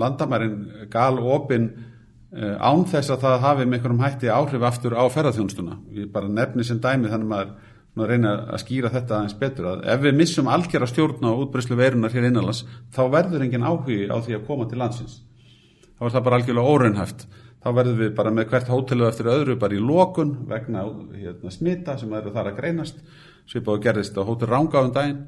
[0.01, 0.57] landamærin
[0.93, 1.69] gal opin
[2.33, 6.31] eh, án þess að það hafi með einhverjum hætti áhrif aftur á ferðarþjónstuna ég bara
[6.33, 7.55] nefni sem dæmi þannig maður
[7.95, 11.45] að reyna að skýra þetta aðeins betur að ef við missum algjör að stjórna og
[11.45, 15.21] útbreyslu veirunar hér innanlands þá verður engin áhugi á því að koma til landsins.
[15.95, 17.27] Þá er það bara algjörlega óraunhæft.
[17.63, 20.83] Þá verðum við bara með hvert hótelu eftir öðru bara í lokun vegna
[21.15, 22.99] hérna, smita sem eru þar að greinast.
[23.47, 25.23] Svipað og gerðist á hótel Rángáðum daginn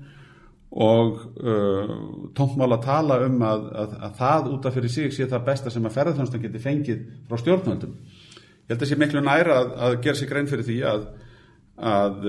[0.70, 1.92] og uh,
[2.36, 5.72] tómtmál að tala um að, að, að það út af fyrir sig sé það besta
[5.72, 7.94] sem að ferðarþjónstan geti fengið frá stjórnvöldum.
[8.66, 11.06] Ég held að sé miklu næra að, að gera sig grein fyrir því að
[11.76, 12.22] að,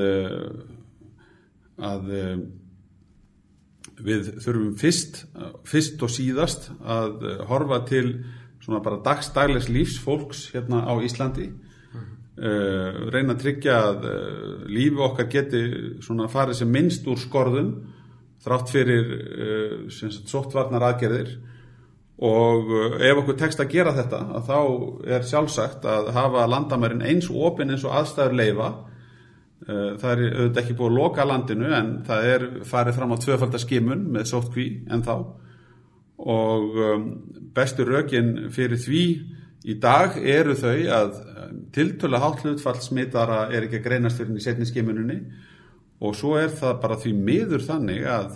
[1.79, 2.09] að
[4.07, 5.21] við þurfum fyrst,
[5.67, 8.09] fyrst og síðast að horfa til
[8.61, 11.49] svona bara dagstaglegs lífs fólks hérna á Íslandi.
[12.37, 15.61] Uh, reyna að tryggja að uh, lífi okkar geti
[16.05, 17.71] svona farið sem minnst úr skorðum
[18.45, 21.37] þrátt fyrir uh, sóttvarnar aðgerðir
[22.27, 22.71] og
[23.05, 24.59] ef okkur tekst að gera þetta að þá
[25.13, 28.69] er sjálfsagt að hafa landamærin eins opinn eins og aðstæður leifa
[29.67, 34.03] það er auðvitað ekki búið að loka landinu en það er farið fram á tvöfaldaskimun
[34.13, 35.15] með sóttkví en þá.
[36.17, 36.77] Og
[37.57, 39.03] bestu rökin fyrir því
[39.67, 41.19] í dag eru þau að
[41.75, 45.19] tiltölu hátt hlutfall smitara er ekki að greinast fyrir í setni skimuninni
[45.99, 48.35] og svo er það bara því miður þannig að,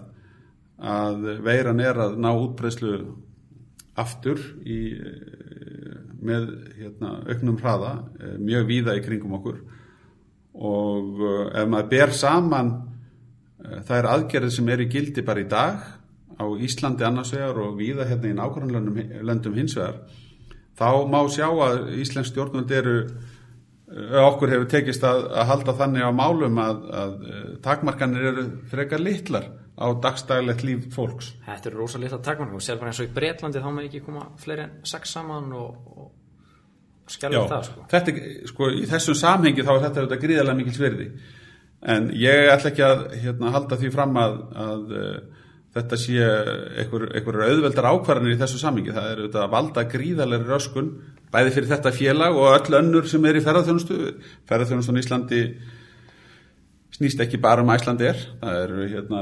[0.82, 2.96] að veiran er að ná útbreyslu
[4.02, 4.80] aftur í,
[6.22, 6.48] með
[6.80, 7.94] hérna, auknum hraða
[8.40, 9.60] mjög víða í kringum okkur.
[10.62, 11.22] Og
[11.56, 12.72] ef maður ber saman
[13.62, 15.84] það er aðgerðið sem er í gildi bara í dag
[16.42, 20.02] á Íslandi annars vegar og víða hérna í nákvæmlega löndum hins vegar
[20.80, 22.96] þá má sjá að Íslensk stjórnvöld eru
[24.22, 27.18] okkur hefur tekist að, að halda þannig á málum að, að
[27.66, 31.34] takmarkanir eru frekar litlar á dagstæðilegt líf fólks.
[31.46, 34.04] Þetta eru rosa litla takmarkanir og sér bara eins og í Breitlandi þá maður ekki
[34.06, 37.86] koma fleiri en sex saman og, og skjálfa það sko.
[37.92, 38.16] Þetta,
[38.54, 41.12] sko, í þessum samhengi þá er þetta auðvitað gríðarlega mikil sverði
[41.92, 44.92] en ég ætla ekki að hérna, halda því fram að, að
[45.76, 46.28] þetta sé
[46.84, 48.94] einhverju auðveldar ákvarðanir í þessu samhengi.
[48.94, 50.92] Það er auðvitað að valda gríðarlega röskun
[51.32, 54.00] bæði fyrir þetta félag og öll önnur sem er í ferðarþjónustu.
[54.50, 55.42] Ferðarþjónustun í Íslandi
[56.98, 58.20] snýst ekki bara um Íslandi er.
[58.42, 59.22] Það eru hérna,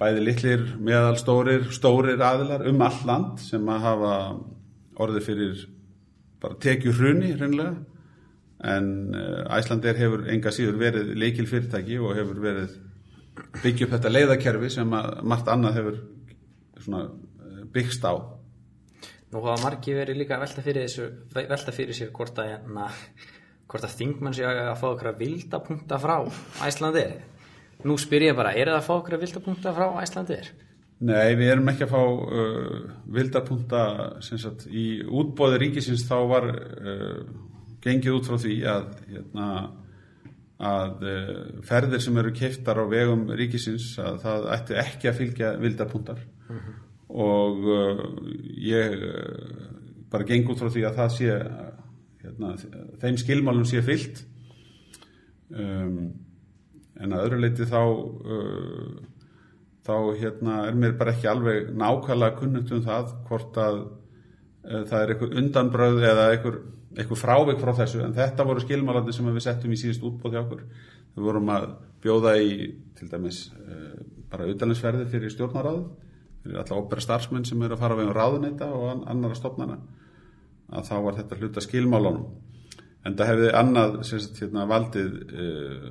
[0.00, 4.14] bæði litlir, meðalstórir, stórir aðilar um all land sem að hafa
[5.00, 5.66] orðið fyrir
[6.44, 7.74] bara tekju hruni reynilega.
[8.64, 8.90] En
[9.58, 12.76] Íslandi er hefur enga síður verið leikil fyrirtæki og hefur verið
[13.62, 16.00] byggja upp þetta leiðakerfi sem að margt annað hefur
[17.74, 18.33] byggst á
[19.34, 22.84] Nú hafa margi verið líka velta fyrir, þessu, velta fyrir sér hvort að, hérna,
[23.66, 26.20] hvort að þingmann sé að fá okkur að vildapunkta frá
[26.62, 27.16] Æslandir
[27.84, 30.52] Nú spyr ég bara, er það að fá okkur að vildapunkta frá Æslandir?
[31.04, 32.76] Nei, við erum ekki að fá uh,
[33.16, 33.82] vildapunkta
[34.22, 37.18] sagt, í útbóði ríkisins þá var uh,
[37.82, 39.48] gengið út frá því að hérna
[40.64, 41.02] að
[41.66, 46.54] ferðir sem eru keiftar á vegum ríkisins að það ætti ekki að fylgja vildarpuntar uh
[46.54, 46.83] -huh.
[47.14, 48.02] Og uh,
[48.58, 49.64] ég uh,
[50.10, 51.38] bara geng út frá því að það sé
[52.24, 52.52] hérna,
[53.02, 54.22] þeim skilmálum sé fyllt
[55.54, 55.98] um,
[56.94, 57.82] en að öðru leiti þá
[59.84, 63.80] þá hérna er mér bara ekki alveg nákvæmlega kunnugt um það hvort að
[64.62, 66.60] það er einhver undanbröð eða einhver
[66.94, 68.00] eitthvað frávik frá þessu.
[68.06, 70.62] En þetta voru skilmálandi sem við settum í síðust útbóð hjá okkur.
[71.18, 71.66] Við vorum að
[72.06, 72.54] bjóða í
[72.96, 73.42] til dæmis
[74.30, 75.82] bara utdanlinsferði fyrir stjórnaráð
[76.44, 79.78] fyrir alla óbera starfsmenn sem eru að fara við um ráðuneyta og annara stofnana.
[80.74, 82.26] Að þá var þetta hluta skilmálunum.
[83.04, 85.88] En það hefði annað sagt, hérna, valdið uh,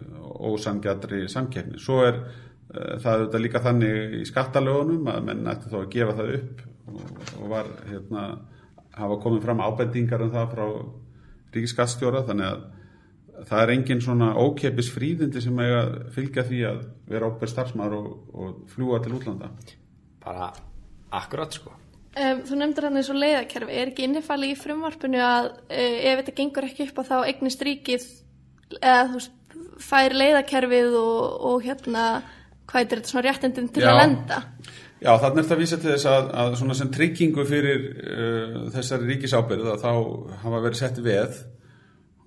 [0.49, 1.81] ósangjadri samkeppni.
[1.81, 6.17] Svo er uh, það auðvitað líka þannig í skattalögunum að menn ætti þá að gefa
[6.19, 6.63] það upp
[6.93, 7.03] og,
[7.39, 8.23] og var hérna
[8.93, 10.65] hafa komið fram ábendingar um það frá
[11.53, 17.29] ríkiskattstjóra þannig að það er engin svona ókeppis fríðindi sem eiga fylgja því að vera
[17.29, 19.49] óper starfsmæður og, og fljúa til útlanda
[20.25, 20.51] bara
[21.13, 21.73] akkurat sko.
[22.13, 26.19] Um, Þú nefndir hann eins og leiðakerfi er ekki innifali í frumvarpinu að uh, ef
[26.21, 28.05] þetta gengur ekki upp á þá eignist ríkið
[28.79, 29.23] eða þú
[29.81, 32.03] fær leiðakerfið og, og hérna
[32.69, 33.89] hvað er þetta svona réttindin til Já.
[33.91, 34.39] að lenda?
[35.03, 38.61] Já, þannig er þetta að vísa til þess að, að svona sem tryggingu fyrir uh,
[38.77, 39.91] þessari ríkisábyrð að þá
[40.45, 41.41] hafa verið sett veð.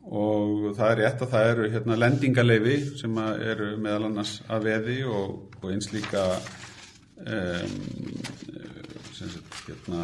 [0.07, 4.69] Og það er rétt að það eru hérna lendingaleifi sem að eru meðal annars að
[4.69, 6.27] veði og, og eins líka
[9.17, 10.03] sagt hérna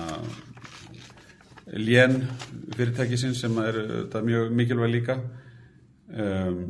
[1.76, 2.22] lén
[2.76, 5.18] fyrirtækisins sem þetta mjög mikilvæg líka
[6.16, 6.64] um,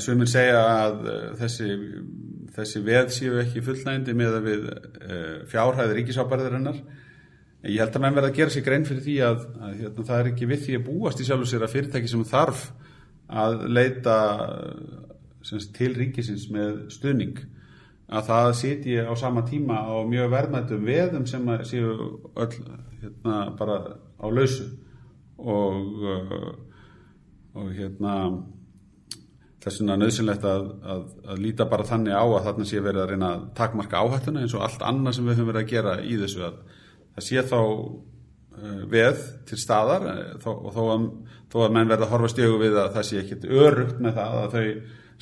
[0.00, 1.66] Sumir segja að uh, þessi,
[2.56, 6.78] þessi veð séu ekki fullnægindi með að við uh, fjárhæði ríkisábærðarinnar.
[7.66, 10.22] Ég held að menn verða að gera sér grein fyrir því að, að hérna, það
[10.22, 12.62] er ekki við því að búast í sjálfu sér að fyrirtæki sem þarf
[13.26, 14.16] að leita
[15.44, 17.42] semst, til ríkisins með stuðning
[18.06, 21.94] að það sitji á sama tíma á mjög verðmættum veðum sem að séu
[22.34, 22.52] öll
[23.02, 23.78] hérna, bara
[24.18, 24.68] á lausu.
[25.36, 26.52] Og, uh,
[27.60, 28.14] og hérna
[29.66, 33.08] þess vegna nöðsynlegt að, að, að líta bara þannig á að þarna sé verið að
[33.12, 36.18] reyna að takmarka áhættuna eins og allt annað sem við höfum verið að gera í
[36.20, 36.60] þessu að
[37.16, 41.08] það sé þá uh, veð til staðar eh, og þó að,
[41.50, 44.38] þó að menn verða að horfa stjögu við að það sé ekkit örugt með það
[44.44, 44.64] að þau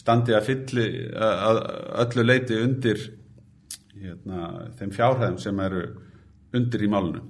[0.01, 1.61] standi að fylli að,
[2.05, 3.01] öllu leiti undir
[3.95, 5.85] hérna, þeim fjárhæðum sem eru
[6.55, 7.25] undir í málunu.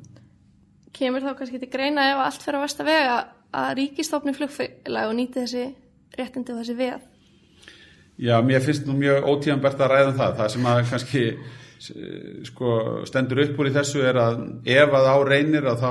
[0.94, 3.16] Kemur þá kannski til greina ef allt fyrir að versta vega
[3.54, 5.66] að ríkistofni flugfélag og nýti þessi
[6.18, 7.02] réttindi og þessi veð?
[8.14, 10.34] Já, mér finnst nú mjög ótíðanbært að ræða um það.
[10.38, 11.24] Það sem að kannski
[12.46, 12.74] sko,
[13.08, 15.90] stendur upp úr í þessu er að ef að á reynir að þá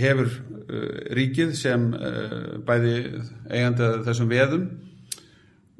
[0.00, 2.94] hefur uh, ríkið sem uh, bæði
[3.50, 4.64] eigandi þessum veðum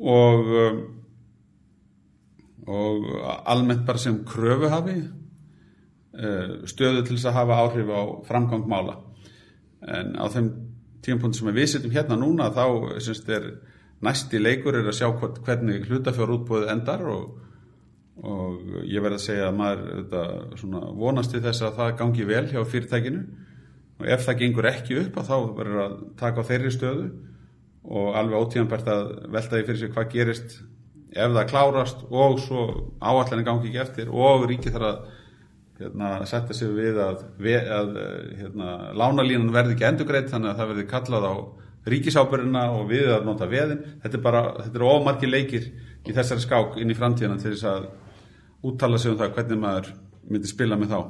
[0.04, 0.82] og uh,
[2.66, 3.04] og
[3.46, 4.96] almennt bara sem kröfuhafi
[6.70, 8.96] stöðu til þess að hafa áhrif á framgang mála.
[9.82, 10.50] En á þeim
[11.04, 13.48] tímapunktum sem við setjum hérna núna þá semst er
[14.04, 17.34] næsti leikur er að sjá hvernig hlutafjárútbóðið endar og,
[18.22, 20.22] og ég verð að segja að maður þetta,
[21.02, 23.24] vonast til þess að það gangi vel hjá fyrirtækinu.
[24.00, 27.10] Og ef það gengur ekki upp þá verður að taka á þeirri stöðu
[27.84, 30.56] og alveg ótíðanbært að velta því fyrir sig hvað gerist
[31.14, 32.62] ef það klárast og svo
[33.00, 35.02] áallinni gangi ekki eftir og ríki þarf að
[35.80, 37.26] hérna, setja sig við að,
[37.76, 37.98] að
[38.38, 41.34] hérna, lánalínan verði ekki endugreitt þannig að það verði kallað á
[41.92, 43.82] ríkisábyrjuna og við að nota veðin.
[44.02, 45.66] Þetta er bara, þetta er omarki leikir
[46.04, 47.90] í þessari skák inn í framtíðana til þess að
[48.64, 49.90] úttala sig um það hvernig maður
[50.30, 51.00] myndi spila með þá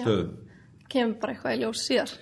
[0.00, 0.26] stöðu.
[0.90, 2.14] Kemur bara eitthvað í ljós síðar.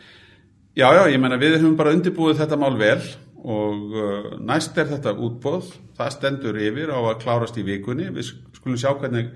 [0.75, 2.99] Já, já, ég menna við höfum bara undirbúið þetta mál vel
[3.45, 8.09] og uh, næst er þetta útbóð það stendur yfir á að klárast í vikunni.
[8.15, 9.31] Við skulum sjá hvernig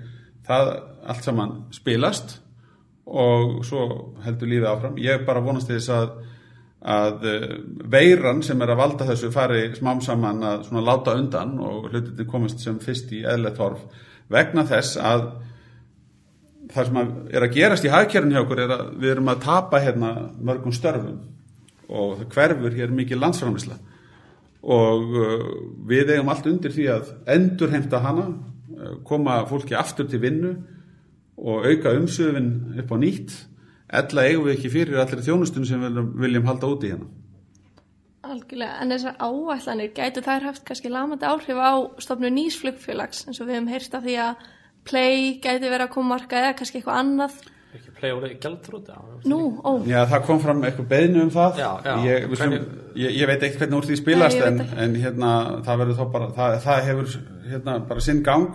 [0.47, 0.71] það
[1.05, 2.39] allt saman spilast.
[3.09, 3.85] Og svo
[4.25, 4.99] heldur lífið áfram.
[5.01, 6.17] Ég bara vonast þess að
[6.79, 7.25] að
[7.91, 12.61] veiran sem er að valda þessu fari smám saman að láta undan og hlutinni komist
[12.63, 13.81] sem fyrst í eðlert horf.
[14.31, 15.25] Vegna þess að
[16.71, 19.43] það sem að er að gerast í hagkerfin hjá okkur er að við erum að
[19.43, 21.19] tapa hérna mörgum störfum.
[21.89, 23.79] Og það hverfur hér mikið landsframlisla
[24.63, 25.13] og
[25.87, 28.27] við eigum allt undir því að endur heimta hana
[29.07, 30.55] koma fólki aftur til vinnu
[31.39, 33.31] og auka umsöfin upp á nýtt.
[33.89, 37.07] Ella eigum við ekki fyrir allir þjónustun sem við viljum halda úti hérna.
[38.29, 41.71] Algjörlega, en þessar áætlanir gætu þær haft kannski lamandi áhrif á
[42.03, 44.43] stofnu nýsflugfélags eins og við hefum heyrst af því að
[44.85, 47.39] play gæti verið að koma marka eða kannski eitthvað annað
[47.99, 48.97] ekki play og gæltrúti
[49.29, 49.71] Nú, ó.
[49.87, 51.59] Já, það kom fram eitthvað beðinu um það.
[51.59, 51.95] Já, já.
[52.07, 52.57] ég, slum,
[52.95, 55.31] ég, ég veit ekki hvernig úr því spilast Nei, en, en hérna,
[55.67, 57.17] það verður þá bara það, það hefur
[57.49, 58.53] hérna, bara sinn gang.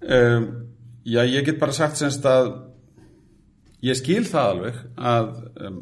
[0.00, 0.50] Um,
[1.00, 2.50] Já, ég get bara sagt semst að
[3.80, 5.30] ég skil það alveg að
[5.64, 5.78] um,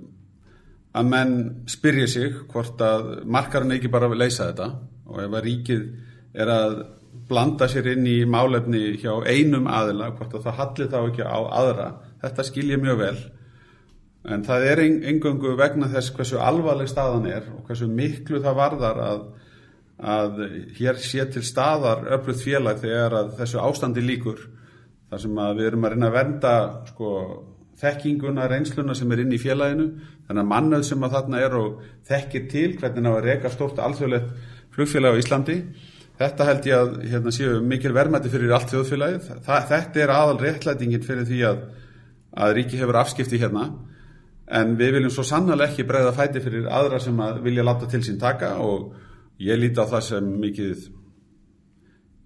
[0.99, 1.33] að menn
[1.71, 4.69] spyrja sig hvort að markarinn ekki bara vil leysa þetta
[5.09, 5.83] og ef að ríkið
[6.39, 6.77] er að
[7.29, 11.39] blanda sér inn í málefni hjá einum aðila, hvort að það halli þá ekki á
[11.61, 11.89] aðra,
[12.23, 13.19] þetta skil ég mjög vel.
[14.29, 18.59] En það er en, engöngu vegna þess hversu alvarleg staðan er og hversu miklu það
[18.59, 19.21] varðar að,
[19.99, 20.41] að
[20.79, 24.43] hér sé til staðar öflugt félag þegar að þessu ástandi líkur
[25.09, 26.55] þar sem að við erum að reyna að vernda
[26.91, 27.11] sko,
[27.81, 29.87] þekkinguna, reynsluna sem er inn í félaginu.
[30.29, 33.81] Þannig að mannöð sem að þarna er og þekkir til hvernig ná að reyka stórt
[33.81, 34.35] alþjóðlegt
[34.75, 35.59] flugfélag á Íslandi.
[36.19, 39.29] Þetta held ég að hérna, séu mikil verðmætti fyrir allt þjóðfélagið.
[39.47, 41.61] Þetta er aðal réttlætingin fyrir því að,
[42.37, 43.71] að ríki hefur afskipti hérna
[44.49, 48.01] en við viljum svo sannlega ekki bregða fæti fyrir aðra sem að vilja láta til
[48.05, 48.95] sín taka og
[49.41, 50.87] ég líti á það sem mikið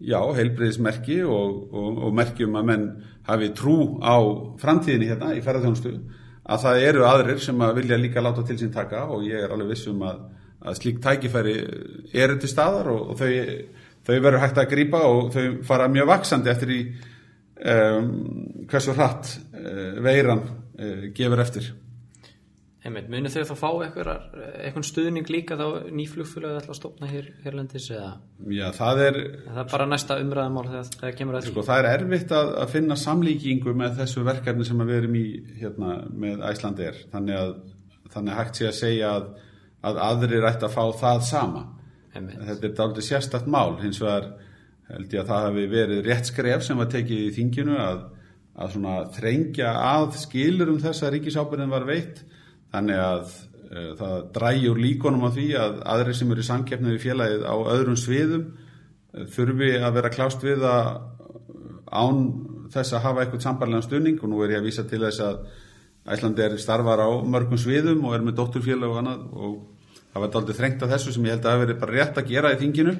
[0.03, 2.89] já, heilbreyðismerki og, og, og merkjum að menn
[3.29, 4.19] hafi trú á
[4.63, 5.95] framtíðinni hérna í ferðarþjónustu
[6.43, 9.55] að það eru aðrir sem að vilja líka láta til sín taka og ég er
[9.55, 10.25] alveg vissum að,
[10.63, 11.57] að slík tækifæri
[12.25, 13.31] eru til staðar og, og þau,
[14.07, 16.81] þau verður hægt að grípa og þau fara mjög vaksandi eftir í
[17.63, 18.11] um,
[18.71, 19.37] hversu hratt
[20.05, 21.73] veiran uh, gefur eftir.
[22.83, 24.09] Einmitt, munið þau þá fá eitthvað,
[24.59, 28.09] eitthvað stuðning líka þá nýflugfélagi ætla að stopna hér hérlendis eða?
[28.51, 31.89] Já, það er það er bara næsta umræðamál þegar það kemur að Sko, það er
[31.93, 35.23] erfitt að, að finna samlíkingu með þessu verkefni sem við erum í
[35.61, 35.95] hérna,
[36.25, 37.55] með Æslandir þannig að
[38.13, 39.29] þannig hægt sé að segja að,
[39.89, 41.65] að aðrir ætti að fá það sama.
[42.13, 42.43] Einmitt.
[42.49, 43.79] þetta er dálítið sérstakt mál.
[43.81, 44.33] Hins vegar
[44.91, 48.03] held ég að það hafi verið rétt skref sem var tekið í þinginu að,
[48.53, 52.23] að svona þrengja að skilur um þess að ríkisábyrðin var veitt.
[52.73, 57.05] Þannig að uh, það dræjur líkonum á því að aðri sem eru í samkeppni við
[57.07, 60.93] félagið á öðrum sviðum uh, þurfi að vera klást við að
[61.93, 62.23] án
[62.73, 65.43] þess að hafa eitthvað sambarlegan stunning og nú er ég að vísa til þess að
[66.03, 69.21] Æslandi er starfar á mörgum sviðum og er með dótturfélag og annað.
[69.39, 69.53] Og
[70.13, 72.33] það var daldið þrengt af þessu sem ég held að hafi verið bara rétt að
[72.33, 72.95] gera í þinginu.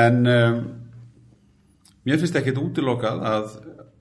[0.00, 0.58] En um,
[2.08, 3.54] mér finnst ekki útilokað að,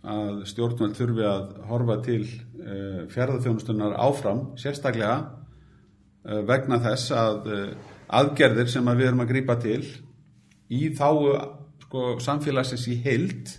[0.05, 7.67] að stjórnvöld þurfi að horfa til uh, fjárðarþjónustunar áfram, sérstaklega uh, vegna þess að uh,
[8.19, 9.81] aðgerðir sem að við erum að grípa til
[10.69, 11.35] í þáu
[11.85, 13.55] sko, samfélagsins í heild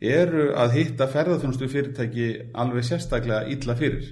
[0.00, 4.10] eru að hitta ferðarþjónustu fyrirtæki alveg sérstaklega illa fyrir.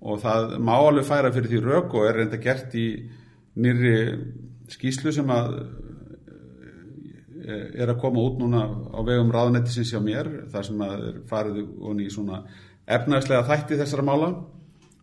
[0.00, 2.86] Og það má alveg færa fyrir því rauk og er reynda gert í
[3.60, 3.94] nýri
[4.70, 5.68] skýslu sem að eh,
[7.46, 12.02] er að koma út núna á vegum ráðnettisins hjá mér þar sem að farið og
[12.02, 12.42] í svona
[12.90, 14.32] efnaðslega þætti þessara mála.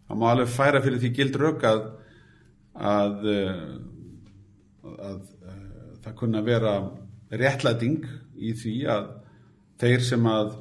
[0.08, 1.82] Það má alveg færa fyrir því gild rauk að
[2.78, 3.54] að, eh,
[4.84, 6.92] að, eh, það kunna vera
[7.32, 8.06] réttlæting
[8.38, 9.08] í því að
[9.80, 10.56] þeir sem að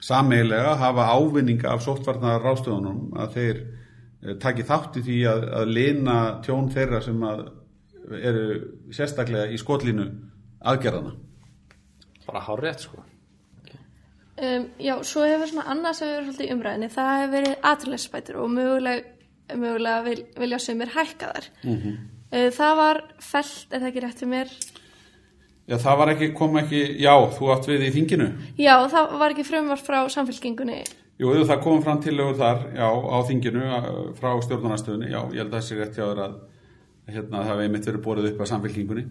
[0.00, 3.56] sameilega hafa ávinninga af sóttvarnar rástöðunum að þeir
[4.22, 7.48] eh, taki þátt í því að, að lina tjón þeirra sem að
[8.08, 8.44] eru
[8.90, 10.08] sérstaklega í skotlínu
[10.62, 11.14] aðgerðana.
[12.26, 13.04] Bara hár rétt sko.
[14.38, 18.36] Um, já, svo hefur svona annað sem hefur svolítið í umræðinni, það hefur verið aðlæsspætur
[18.38, 19.16] og mögulega,
[19.54, 21.48] mögulega vil, vilja sem er hækkaðar.
[21.64, 21.96] Mm -hmm.
[22.28, 24.48] Það var felt, er það ekki rétt fyrir mér?
[25.68, 28.28] Já, það var ekki, kom ekki, já, þú átt við í þinginu.
[28.56, 30.84] Já, það var ekki frumvart frá samfélkingunni.
[31.18, 33.64] Jú, það kom fram tillögur þar, já, á þinginu
[34.20, 36.38] frá stjórnarnastöðunni, já, ég held að það sé rétt hjá þér að
[37.08, 39.04] hérna, það hefði einmitt verið borðið upp á samfélkingunni.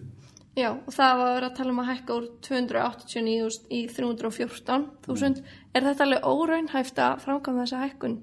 [0.58, 5.28] Já, og það var að vera að tala um að hækka úr 289.000 í 314.000.
[5.38, 5.52] Mm.
[5.76, 8.16] Er þetta alveg óraunhæft að framkvæmða þessa hækkun?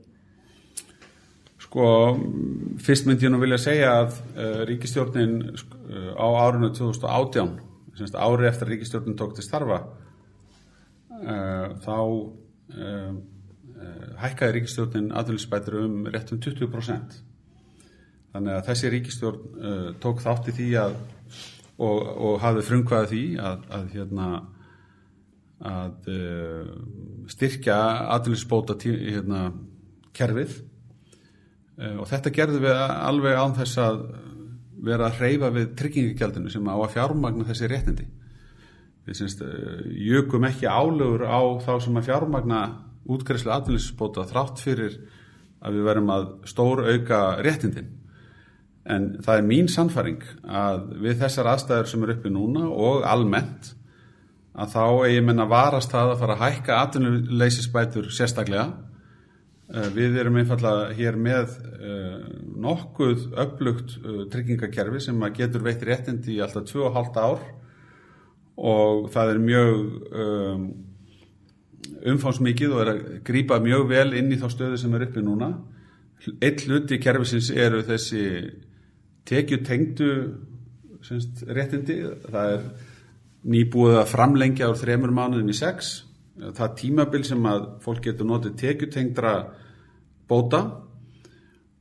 [1.63, 1.85] Sko,
[2.83, 7.55] fyrst myndi ég nú vilja segja að uh, ríkistjórnin uh, á árunnu 2018
[7.95, 9.79] semst, ári eftir að ríkistjórnum tók til starfa
[11.15, 11.97] uh, þá
[14.19, 17.19] hækkaði ríkistjórnin aðvölusbætur um rétt um 20%
[18.33, 20.95] þannig að þessi ríkistjórn tók þátti því að
[21.77, 24.29] og, og hafði frumkvæði því að, að hérna
[25.65, 26.07] að
[27.31, 27.75] styrkja
[28.11, 29.45] aðvölusbóta hérna,
[30.13, 30.57] kerfið
[31.95, 34.01] og þetta gerði við alveg án þess að
[34.85, 38.05] vera að hreyfa við tryggingagjaldinu sem á að fjármagna þessi réttindi.
[39.05, 42.61] Við syns, eh, jökum ekki álögur á þá sem að fjármagna
[43.05, 44.97] útgreifslu atvinninsbóta þrátt fyrir
[45.61, 47.89] að við verum að stór auka réttindin.
[48.85, 53.71] En það er mín sannfaring að við þessar aðstæður sem er uppi núna og almennt
[54.55, 58.69] að þá eigi menna varast það að fara að hækka atvinnuleysisbætur sérstaklega
[59.65, 62.25] Eh, við erum einfallega hér með uh,
[62.61, 67.41] nokkuð upplugt uh, tryggingakerfi sem getur veitt réttindi í alltaf 2,5 ár
[68.61, 69.79] og það er mjög
[70.21, 70.67] um,
[72.13, 75.49] umfánsmikið og er að grýpa mjög vel inn í þá stöðu sem er uppi núna.
[76.45, 78.21] Eitt hluti kerfisins eru þessi
[79.29, 80.09] tekjutengdu
[81.55, 81.99] réttindi.
[82.25, 82.65] Það er
[83.55, 85.93] nýbúið að framlengja úr þremur mánuðin í sex.
[86.35, 89.35] Það tímabil sem að fólk getur notið tekjutengdra
[90.29, 90.63] bóta.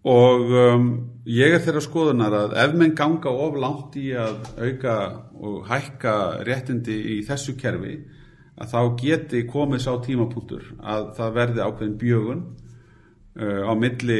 [0.04, 0.88] Og um,
[1.24, 4.96] ég er þeirra skoðunar að ef menn ganga of langt í að auka
[5.40, 7.96] og hækka réttindi í þessu kerfi
[8.60, 12.42] að þá geti komið sá tímapunktur að það verði ákveðin bjögun
[13.34, 14.18] á milli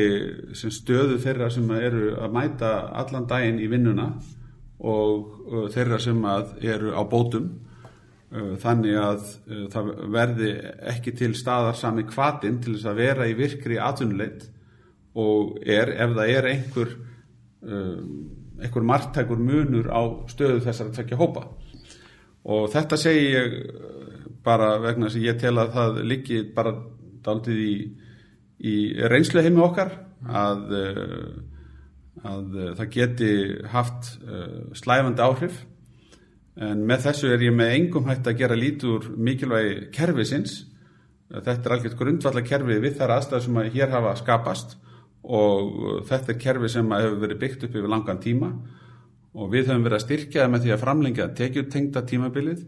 [0.58, 4.08] sem stöðu þeirra sem eru að mæta allan daginn í vinnuna
[4.82, 6.18] og uh, þeirra sem
[6.66, 7.52] eru á bótum
[8.34, 10.48] Uh, þannig að uh, það verði
[10.90, 14.48] ekki til staðar sami kvatinn til þess að vera í virkri atvinnuleit
[15.14, 16.90] og er, ef það er einhver
[17.62, 18.00] uh,
[18.58, 20.02] einhver margtækur munur á
[20.32, 21.44] stöðu þessar að tvekja hópa.
[22.50, 23.54] Og þetta segi ég
[24.44, 26.74] bara vegna að ég tel að það liggi bara
[27.24, 27.76] daldið í,
[28.64, 28.76] í
[29.12, 29.92] reynslu heimi okkar
[30.24, 30.74] að,
[32.24, 33.30] að það geti
[33.72, 34.14] haft
[34.80, 35.58] slæfandi áhrif.
[36.54, 40.62] En með þessu er ég með engum hægt að gera lítur mikilvægi kerfisins.
[41.34, 44.76] Þetta er algjört grundvallar kerfi við þar aðstæð sem að hér hafa skapast
[45.24, 48.50] og þetta er kerfi sem hefur verið byggt upp yfir langan tíma.
[49.34, 52.60] Og við höfum verið að styrkja með því að framlengja tekjutengta tímabilið.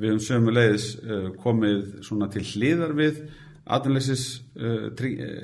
[0.00, 3.22] Við höfum sömulegis eh, komið til hliðar við
[3.76, 4.24] aðunleysis
[4.58, 5.34] uh, uh,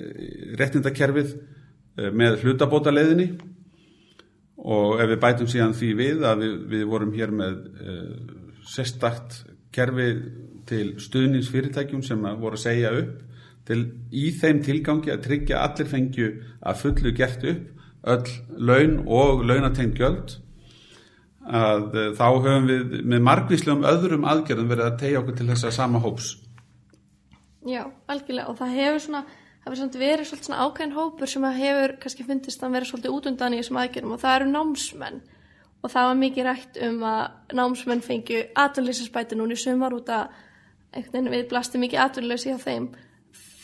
[0.61, 3.31] réttindakerfið uh, með hlutabóta leiðinni
[4.57, 7.59] og ef við bætum síðan því við að við, við vorum hér með
[8.67, 9.43] sérstakt
[9.77, 10.09] kerfi
[10.67, 13.21] til stuðningsfyrirtækjum sem voru að segja upp
[13.69, 16.31] til, í þeim tilgangi að tryggja allir fengju
[16.67, 20.39] að fullu gert upp öll laun og launategn gjöld
[21.47, 26.03] að þá höfum við með margvíslegum öðrum aðgerðum verið að tegja okkur til þessa sama
[26.03, 26.33] hóps
[27.67, 29.23] Já, algjörlega og það hefur svona
[29.65, 33.29] það verður verið svolítið svona ákveðin hópur sem hefur kannski fundist að vera svolítið út
[33.33, 35.19] undan í þessum aðgerðum og það eru námsmenn.
[35.83, 40.31] Og það var mikið rætt um að námsmenn fengju atvinnleysisbæti núna í sumar út að
[40.93, 42.89] einhvern veginn við blasti mikið atvinnleysi á þeim.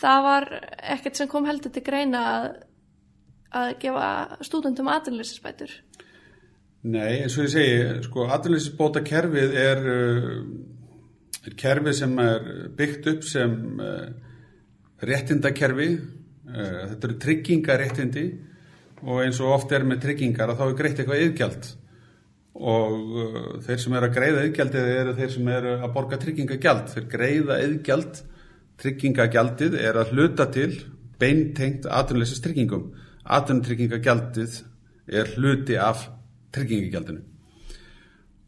[0.02, 0.48] Það var
[0.96, 2.50] ekkert sem kom heldur til greina að,
[3.54, 4.10] að gefa
[4.42, 5.78] stúdendum atvinnleysisbætur
[6.82, 7.74] Nei, eins og ég segi,
[8.08, 10.38] sko, atvinnleysisbóta kerfið er, uh,
[11.50, 14.08] er kerfið sem er byggt upp sem uh,
[15.02, 18.26] réttindakerfi, uh, þetta eru tryggingaréttindi
[19.02, 21.70] og eins og oft er með tryggingar að þá er greitt eitthvað yðgjald
[22.62, 26.92] og uh, þeir sem eru að greiða yðgjaldið eru þeir sem eru að borga tryggingagjald,
[26.94, 28.22] þeir greiða yðgjald,
[28.82, 30.70] tryggingagjaldið er að hluta til
[31.22, 32.88] beintengt atvinnleysist tryggingum,
[33.38, 34.62] atvinntryggingagjaldið
[35.10, 36.06] er hluti af
[36.54, 37.31] tryggingagjaldinu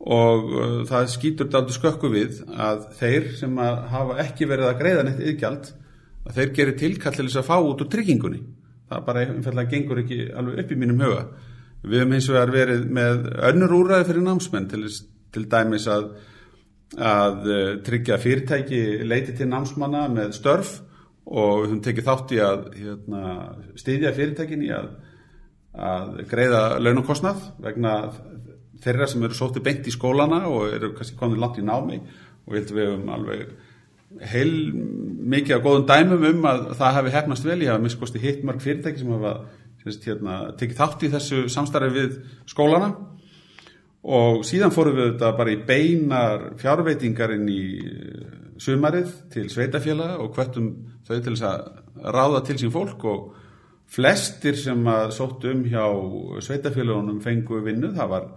[0.04, 4.82] og uh, það skýtur daldur skökku við að þeir sem að hafa ekki verið að
[4.82, 5.70] greiða neitt yðgjald
[6.24, 8.42] að þeir gerir tilkall til þess að fá út úr tryggingunni.
[8.90, 11.24] Það bara einfallega gengur ekki alveg upp í mínum huga.
[11.84, 14.84] Við hefum eins og vegar verið með önnur úræði fyrir námsmenn til,
[15.32, 16.14] til dæmis að
[16.94, 20.76] að uh, tryggja fyrirtæki leiti til námsmanna með störf
[21.24, 23.22] og við höfum tekið þátt í að hérna,
[23.80, 24.92] stýðja fyrirtækin í að
[25.74, 27.94] að greiða launakostnað vegna
[28.84, 32.00] þeirra sem eru sótið beint í skólana og eru kannski komið langt í námi.
[32.44, 33.54] Og ég held að við hefum alveg
[34.30, 34.52] heil
[35.34, 38.62] mikið af góðum dæmum um að það hefði hefnast vel, ég hafa miskosti hitt mörg
[38.62, 39.34] fyrirtæki sem hafa
[39.82, 42.16] sérst, hérna, tekið þátt í þessu samstarfi við
[42.50, 42.92] skólana.
[44.04, 47.62] Og síðan fórum við þetta bara í beinar fjárveitingar inn í
[48.60, 50.68] sumarið til sveitafélaga og hvertum
[51.08, 53.06] þau til þess að ráða til sín fólk.
[53.08, 53.32] Og
[53.94, 55.84] flestir sem að sóttu um hjá
[56.44, 58.28] sveitafélagunum fengu vinnu, það var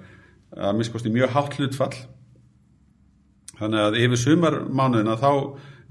[0.57, 1.95] að miskosti mjög hátt hlutfall.
[3.57, 5.31] Þannig að yfir sumarmánuðina þá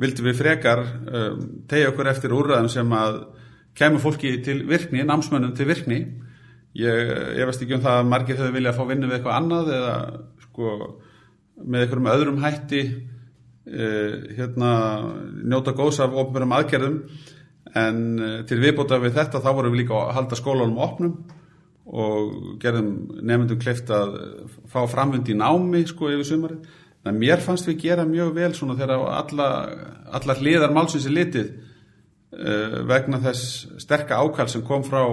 [0.00, 3.20] vildum við frekar um, tegja okkur eftir úrræðum sem að
[3.76, 6.00] kemur fólki til virkni, námsmönnum til virkni.
[6.76, 9.38] Ég, ég veist ekki um það að margir höfðu vilja að fá vinnu við eitthvað
[9.38, 9.94] annað eða
[10.44, 10.74] sko
[11.56, 14.72] með einhverjum öðrum hætti uh, hérna
[15.46, 17.00] njóta góðs af ofnbjörnum aðgerðum.
[17.76, 21.18] En uh, til viðbóta við þetta þá vorum við líka að halda skólanum opnum
[21.86, 22.90] og gerðum
[23.22, 24.16] nefndum kleift að
[24.70, 26.66] fá framvönd í námi sko yfir sumarið.
[27.06, 29.48] Þannig að mér fannst við gera mjög vel svona þegar alla,
[30.18, 35.04] alla hliðar málsins er litið uh, vegna þess sterka ákall sem kom frá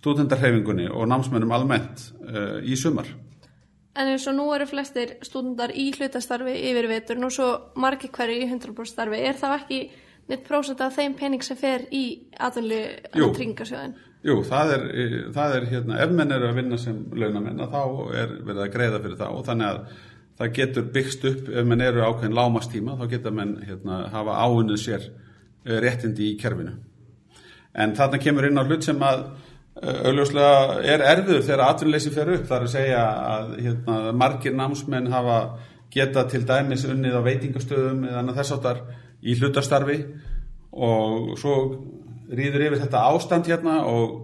[0.00, 3.10] stúdendarhefingunni og námsmennum almennt uh, í sumar.
[4.00, 7.50] En eins og nú eru flestir stúdendar í hlutastarfi yfir veturn og svo
[7.82, 9.18] margir hverju í 100% starfi.
[9.20, 9.80] Er það ekki
[10.30, 12.04] neitt prósent af þeim pening sem fer í
[12.38, 12.80] aðunlu
[13.12, 13.98] tryggingarsjóðin?
[13.98, 14.86] Jú, það er,
[15.32, 19.00] það er hérna, ef menn eru að vinna sem launamenn þá er verið að greiða
[19.00, 19.78] fyrir það og þannig að
[20.40, 24.80] það getur byggst upp ef menn eru ákveðin lámastíma þá getur menn hérna, hafa áunnið
[24.80, 25.06] sér
[25.64, 26.76] réttindi í kerfinu.
[27.76, 29.24] En þarna kemur inn á hlut sem að
[29.80, 32.46] augljóslega er erfiður þegar atvinnleysi fer upp.
[32.48, 33.04] Það er að segja
[33.34, 35.38] að hérna, margir námsmenn hafa
[35.92, 38.82] geta til dæmis unnið á veitingastöðum eða þess áttar
[39.20, 39.98] í hlutastarfi
[40.70, 41.54] og svo
[42.30, 44.16] rýður yfir þetta ástand hérna og,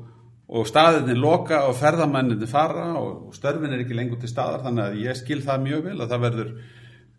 [0.47, 4.99] og staðinni loka og ferðamenninni fara og störfin er ekki lengur til staðar þannig að
[5.05, 6.53] ég skil það mjög vel að það verður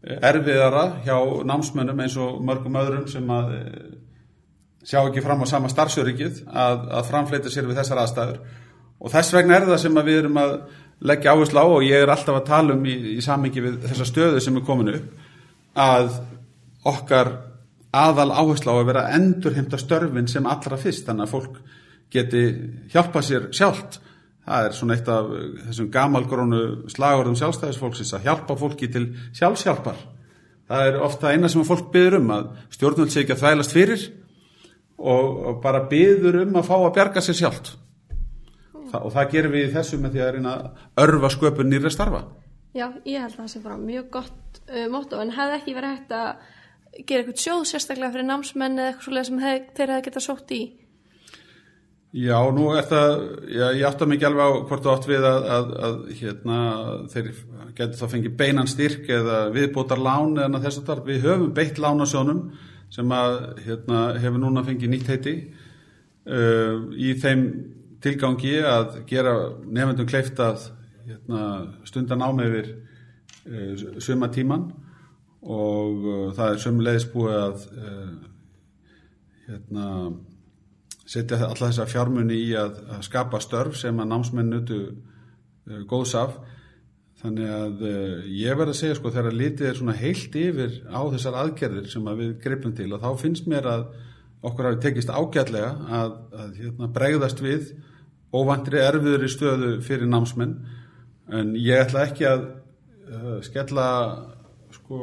[0.08, 1.18] erfiðara hjá
[1.50, 3.54] námsmönnum eins og mörgum öðrum sem að
[4.88, 8.38] sjá ekki fram á sama starfsöryggið að, að framfleita sér við þessar aðstæður.
[8.98, 10.54] Og þess vegna er það sem við erum að
[11.12, 14.08] leggja áherslu á og ég er alltaf að tala um í, í samingi við þessa
[14.08, 15.26] stöðu sem er komin upp
[15.78, 16.08] að
[16.88, 17.34] okkar
[17.96, 21.62] aðal áherslu á að vera endurheimta störfin sem allra fyrst þannig að fólk
[22.12, 22.44] geti
[22.92, 24.02] hjálpa sér sjálft.
[24.48, 25.32] Það er svona eitt af
[25.68, 26.62] þessum gamalgrónu
[26.92, 30.06] slagurðum sjálfstæðisfólksins að hjálpa fólki til sjálfsjálpar
[30.68, 34.08] það er ofta eina sem fólk byður um að stjórnvöld sé ekki að þvælast fyrir
[34.98, 37.72] og, og bara byður um að fá að bjarga sér sjálft.
[38.88, 40.58] Þa, og það gerum við í þessu með því að reyna
[41.04, 42.22] örfa sköpun nýra starfa.
[42.76, 45.96] Já, ég held að það sé bara mjög gott uh, móttu en hefði ekki verið
[45.96, 46.30] hægt að
[47.06, 50.54] gera eitthvað sjóð sérstaklega fyrir námsmenn eða eitthvað svolítið sem hef, þeir hefði getað sótt
[50.56, 50.62] í?
[52.18, 53.12] Já, nú er það
[53.52, 56.60] já, ég átta mikið alveg á hvort þú átt við að, að, að hérna,
[57.12, 57.28] þeir
[57.78, 61.82] getur þá fengið beinan styrk eða viðbótar lán eða þess að þar við höfum beitt
[61.84, 62.39] lánasjónum
[62.95, 67.43] sem að hérna, hefur núna fengið nýtt heiti uh, í þeim
[68.02, 69.36] tilgangi að gera
[69.68, 70.70] nefndum kleift að
[71.10, 71.43] hérna,
[71.86, 74.70] stundan ámið yfir uh, suma tíman
[75.46, 78.10] og uh, það er sömulegis búið að uh,
[79.48, 79.88] hérna,
[81.08, 86.16] setja alla þessa fjármunni í að, að skapa störf sem að námsmenn nutu uh, góðs
[86.20, 86.38] af.
[87.22, 91.02] Þannig að uh, ég verð að segja sko þegar litið er svona heilt yfir á
[91.14, 93.88] þessar aðgerðir sem að við greipum til og þá finnst mér að
[94.46, 97.72] okkur hafi tekist ágætlega að, að hérna, bregðast við
[98.36, 100.58] óvandri erfiður í stöðu fyrir námsmenn.
[101.34, 102.44] En ég ætla ekki að
[103.08, 103.88] uh, skella
[104.88, 105.00] sko,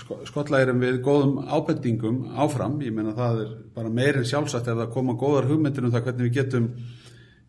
[0.00, 4.94] sko skotlæðirum við góðum ábendingum áfram, ég meina það er bara meirinn sjálfsagt ef það
[4.94, 6.70] koma góðar hugmyndir um það hvernig við getum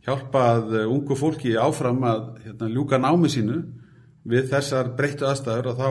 [0.07, 3.61] hjálpað uh, ungu fólki áfram að hérna, ljúka námi sínu
[4.27, 5.89] við þessar breyttu aðstæður og þá,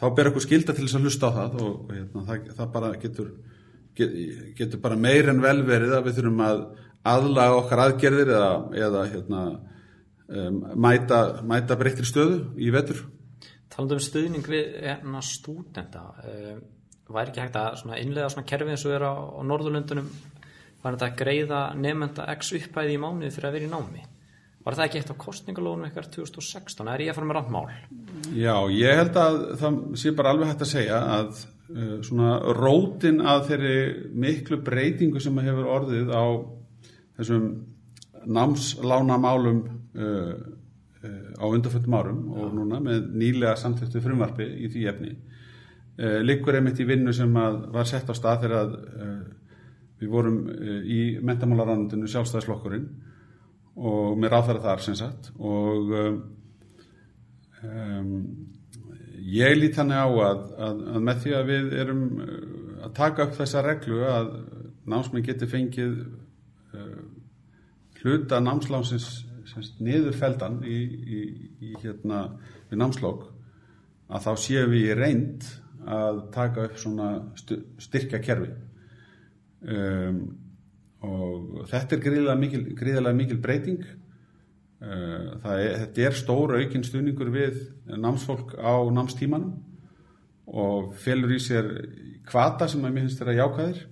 [0.00, 2.70] þá ber okkur skilda til þess að hlusta á það og, og hérna, það, það
[2.76, 3.34] bara getur,
[3.96, 4.16] get,
[4.60, 6.64] getur bara meir en vel verið að við þurfum að
[7.12, 8.52] aðlaga okkar aðgerðir eða,
[8.86, 9.42] eða hérna,
[10.28, 13.02] um, mæta, mæta breyttir stöðu í vetur.
[13.72, 16.62] Talandu um stuðning við hérna, stúdenda, um,
[17.12, 19.14] væri ekki hægt að innlega svona kerfi eins og er á,
[19.48, 20.08] Norðurlundunum,
[20.82, 24.04] var þetta að greiða nefnda x uppæði í mánuði fyrir að vera í námi?
[24.62, 26.90] Var það ekki eitt á kostningalónum eitthvað 2016?
[26.92, 27.64] Er ég að fara með randmál?
[28.38, 33.18] Já, ég held að það sé bara alveg hægt að segja að uh, svona rótin
[33.26, 33.76] að þeirri
[34.22, 36.24] miklu breytingu sem hefur orðið á
[37.18, 37.48] þessum
[38.38, 40.36] námslánamálum uh,
[41.42, 46.80] á undarföldum árum og núna með nýlega samþjóttu frumvarfi í því efni uh, liggur einmitt
[46.80, 49.16] í vinnu sem var sett á stað þegar að uh,
[50.02, 52.86] við vorum uh, í mentamálarannundinu sjálfstæðslokkurinn
[53.82, 55.92] og með ráðfæra þar sem sagt og
[57.64, 58.16] um,
[59.32, 62.02] ég lít þannig á að, að, að með því að við erum
[62.82, 64.32] að taka upp þessa reglu að
[64.92, 65.94] námsmenn geti fengið
[68.02, 69.22] hluta námslánsins
[69.82, 70.78] niður feldan í,
[71.18, 71.22] í,
[71.68, 72.24] í hérna
[72.70, 73.26] við námslokk
[74.12, 75.48] að þá séum við í reynd
[75.82, 77.08] að taka upp svona
[77.82, 78.52] styrkja kerfi
[79.66, 80.22] um,
[81.02, 83.82] og þetta er gríðilega mikil, gríðilega mikil breyting.
[84.82, 89.56] Eh, er, þetta er stóra aukinn stuðningur við námsfólk á námstímanum
[90.46, 91.68] og felur í sér
[92.26, 93.91] kvata sem að minnst er að jákaðir eh,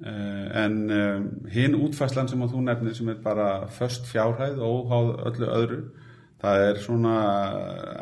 [0.00, 5.10] en um, hinn útfæslan sem að þú nefnir sem er bara först fjárhæð og óháð
[5.30, 5.80] öllu öðru
[6.40, 7.16] það er svona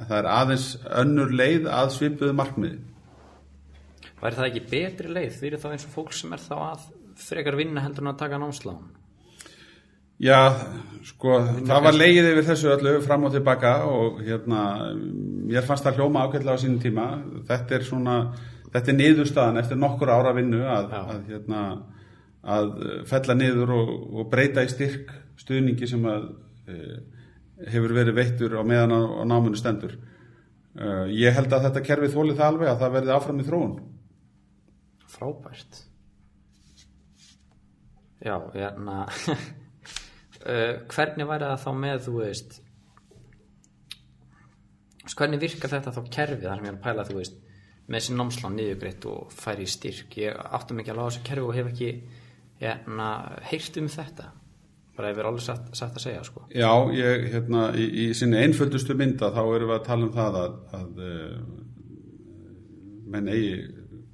[0.07, 0.68] það er aðeins
[1.03, 2.78] önnur leið að svipuðu markmiði
[4.18, 6.86] Væri það ekki betri leið fyrir þá eins og fólk sem er þá að
[7.18, 8.86] frekar vinna heldur en að taka námslán?
[10.18, 10.38] Já,
[11.06, 14.62] sko, það var leið yfir þessu öllu fram og tilbaka og hérna,
[15.46, 17.04] mér fannst það hljóma ákveðlega á sínum tíma.
[17.46, 18.16] Þetta er svona,
[18.72, 21.60] þetta er niðurstaðan eftir nokkur ára vinnu að, að, hérna,
[22.42, 22.72] að
[23.10, 26.26] fella niður og, og breyta í styrk stuðningi sem að
[26.66, 26.98] e,
[27.70, 29.94] hefur verið veittur á meðan á, námunu stendur.
[30.74, 33.78] E, ég held að þetta kerfið þólið það alveg að það verði áfram í þróun.
[35.14, 35.80] Frábært.
[38.18, 39.04] Já, hérna
[40.49, 42.57] uh, hvernig væri það þá með þú veist
[45.18, 47.38] hvernig virkar þetta þá kerfið þar sem ég er að pæla þú veist
[47.88, 51.46] með þessi námslán niðugreitt og færi í styrk ég áttum ekki alveg á þessu kerfi
[51.46, 51.88] og hef ekki
[52.61, 53.09] hérna,
[53.49, 54.28] heyrt um þetta
[54.99, 56.40] bara erum alveg satt, satt að segja sko.
[56.51, 60.38] Já, ég, hérna, í, í sinni einföldustu mynda þá erum við að tala um það
[60.42, 61.36] að, að uh,
[63.14, 63.53] menn eigi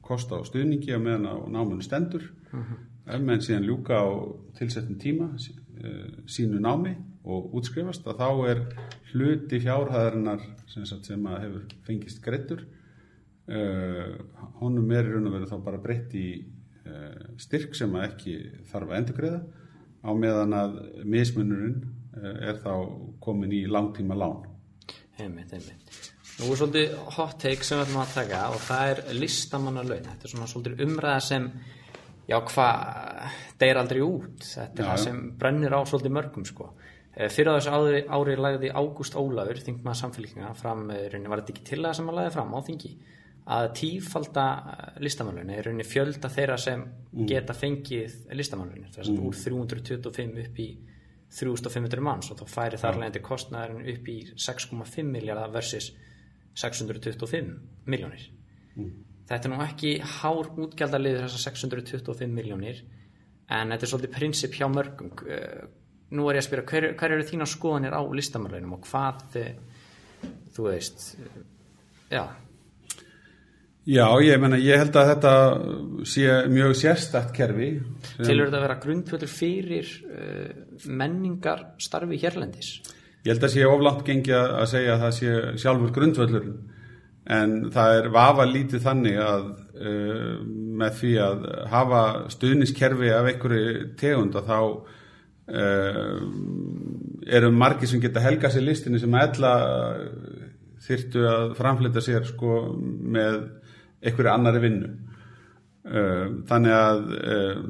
[0.04, 2.66] kosta á stuðningi að meðan á námunni stendur uh mhm.
[2.68, 4.08] -huh ef menn síðan ljúka á
[4.58, 5.56] tilsettin tíma eh,
[6.30, 6.94] sínu námi
[7.24, 8.62] og útskrifast að þá er
[9.12, 14.14] hluti fjárhæðarinnar sem, sem að hefur fengist greittur uh, eh,
[14.60, 16.28] honum er raun og verið þá bara breytt í
[16.84, 18.38] uh, styrk sem að ekki
[18.70, 19.40] þarf að endurgreða
[20.04, 20.74] á meðan að
[21.08, 22.74] mismunurinn uh, er þá
[23.24, 24.44] komin í langtíma lán
[25.14, 25.98] Einmitt, einmitt.
[26.40, 30.08] Nú er svolítið hot take sem við ætlum að taka og það er listamannalaun.
[30.08, 31.46] Þetta er svona svolítið umræða sem
[32.28, 36.70] já hvað deyr aldrei út þetta er já, það sem brennir á svolítið mörgum sko
[37.14, 41.54] eh, fyrir þessu ári, ári lagði Ágúst Ólafur þingmaða samfélgina fram, eh, rauninni var þetta
[41.56, 42.94] ekki til það sem að lagði fram á þingi
[43.54, 47.28] að tífalda eh, listamannlunni er rauninni fjölda þeirra sem mm.
[47.28, 49.28] geta fengið listamannlunni þess að mm.
[49.28, 50.68] úr 325 upp í
[51.34, 55.90] 3500 manns og þá færi þar leðandi kostnæðarinn upp í 6,5 miljardar versus
[56.54, 57.50] 625
[57.90, 58.28] miljónir
[58.78, 58.92] mm.
[59.28, 62.82] Þetta er nú ekki hár útgjaldaliður þessar 625 miljónir
[63.48, 65.12] en þetta er svolítið prinsip hjá mörgum.
[65.24, 65.64] Eh,
[66.14, 69.38] nú er ég að spyrja, hver, hver eru þína skoðanir á listamannleinum og hvað,
[70.54, 71.06] þú veist,
[72.12, 72.24] já.
[73.84, 75.32] Já, ég, mena, ég held að þetta
[76.08, 77.70] sé mjög sérstakt kerfi.
[78.16, 79.90] Tilur þetta að vera grundfjöldur fyrir
[80.88, 82.78] menningar starfi hérlendis?
[83.24, 86.56] Ég held að sé oflant gengi að segja að það sé sjálfur grundfjöldurinn
[87.24, 89.46] en það er vafa lítið þannig að
[89.80, 90.34] uh,
[90.80, 92.02] með því að hafa
[92.34, 96.18] stuðniskerfi af einhverju tegund að þá uh,
[97.38, 99.54] eru margi sem geta helga sér listinni sem ella
[100.84, 103.40] þyrtu að framflita sér sko með
[104.04, 104.92] einhverju annari vinnu.
[105.84, 107.02] Uh, þannig að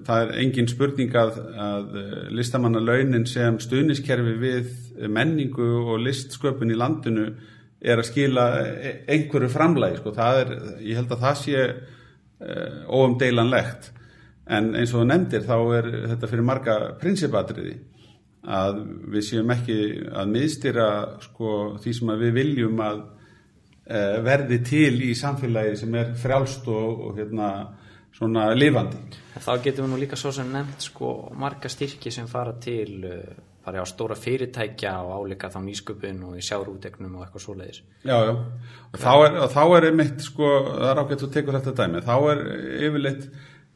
[0.07, 4.71] það er engin spurning að, að uh, listamannalaunin sem stuðniskerfi við
[5.11, 7.33] menningu og listsköpun í landinu
[7.85, 10.15] er að skila e- einhverju framlægi sko.
[10.17, 11.67] er, ég held að það sé
[12.89, 13.91] óumdeilanlegt
[14.51, 17.77] en eins og þú nefndir þá er þetta fyrir marga prinsipatriði
[18.45, 18.81] að
[19.15, 19.79] við séum ekki
[20.13, 20.89] að miðstýra
[21.25, 22.99] sko, því sem við viljum að
[24.25, 27.49] verði til í samfélagi sem er frjálst og, og hérna
[28.15, 29.01] svona lifandi.
[29.43, 31.11] Þá getum við nú líka svo sem nefnt sko
[31.41, 33.05] marga styrki sem fara til
[33.65, 37.83] bara á stóra fyrirtækja og álika þá nýsköpun og í sjárútegnum og eitthvað svoleiðis.
[38.05, 38.33] Já, já.
[38.93, 42.03] Og þá er, og þá er einmitt sko, það er ágætt að tekur þetta dæmi,
[42.05, 42.43] þá er
[42.89, 43.29] yfirleitt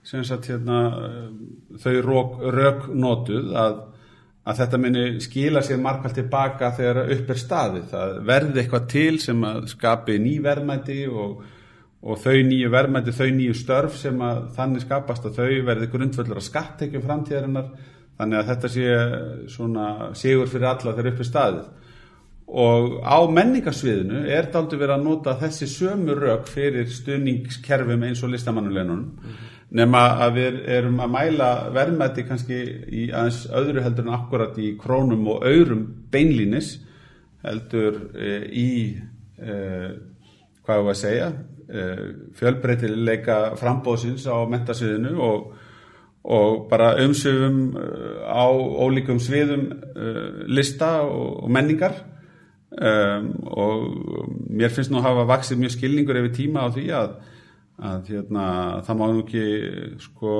[0.09, 0.81] sem sagt hérna
[1.83, 1.95] þau
[2.55, 3.79] rauk notuð að,
[4.49, 7.87] að þetta minni skila sér markvælt tilbaka þegar upp er staðið.
[7.93, 11.47] Það verði eitthvað til sem að skapi nýverðmæti og
[11.99, 16.39] og þau nýju verðmætti, þau nýju störf sem að þannig skapast að þau verði grundvöldur
[16.39, 17.71] að skattekjum framtíðarinnar
[18.19, 18.87] þannig að þetta sé
[19.53, 19.89] svona
[20.19, 21.67] sigur fyrir alla þegar uppi staðið
[22.49, 28.23] og á menningarsviðinu er þetta aldrei verið að nota þessi sömu rauk fyrir stuðningskerfum eins
[28.25, 29.53] og listamannuleinunum mm -hmm.
[29.81, 32.59] nema að við erum að mæla verðmætti kannski
[32.89, 36.79] í aðeins öðru heldur en akkurat í krónum og aurum beinlínis
[37.43, 38.97] heldur e, í
[39.39, 39.55] e,
[40.65, 41.33] hvað var að segja
[41.69, 45.51] Eh, fjölbreytileika frambóðsins á mentasviðinu og,
[46.29, 52.05] og bara umsöfum eh, á ólíkum sviðum eh, lista og, menningar.
[52.69, 57.15] Um, og mér finnst nú að hafa vaksið mjög skilningur yfir tíma á því að,
[57.81, 58.43] að hérna,
[58.85, 59.45] það má nú ekki
[60.05, 60.35] sko,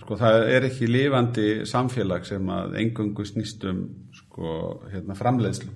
[0.00, 3.84] sko það er ekki lifandi samfélag sem að engungu snýstum
[4.18, 4.56] sko,
[4.90, 5.70] hérna, framleiðslu.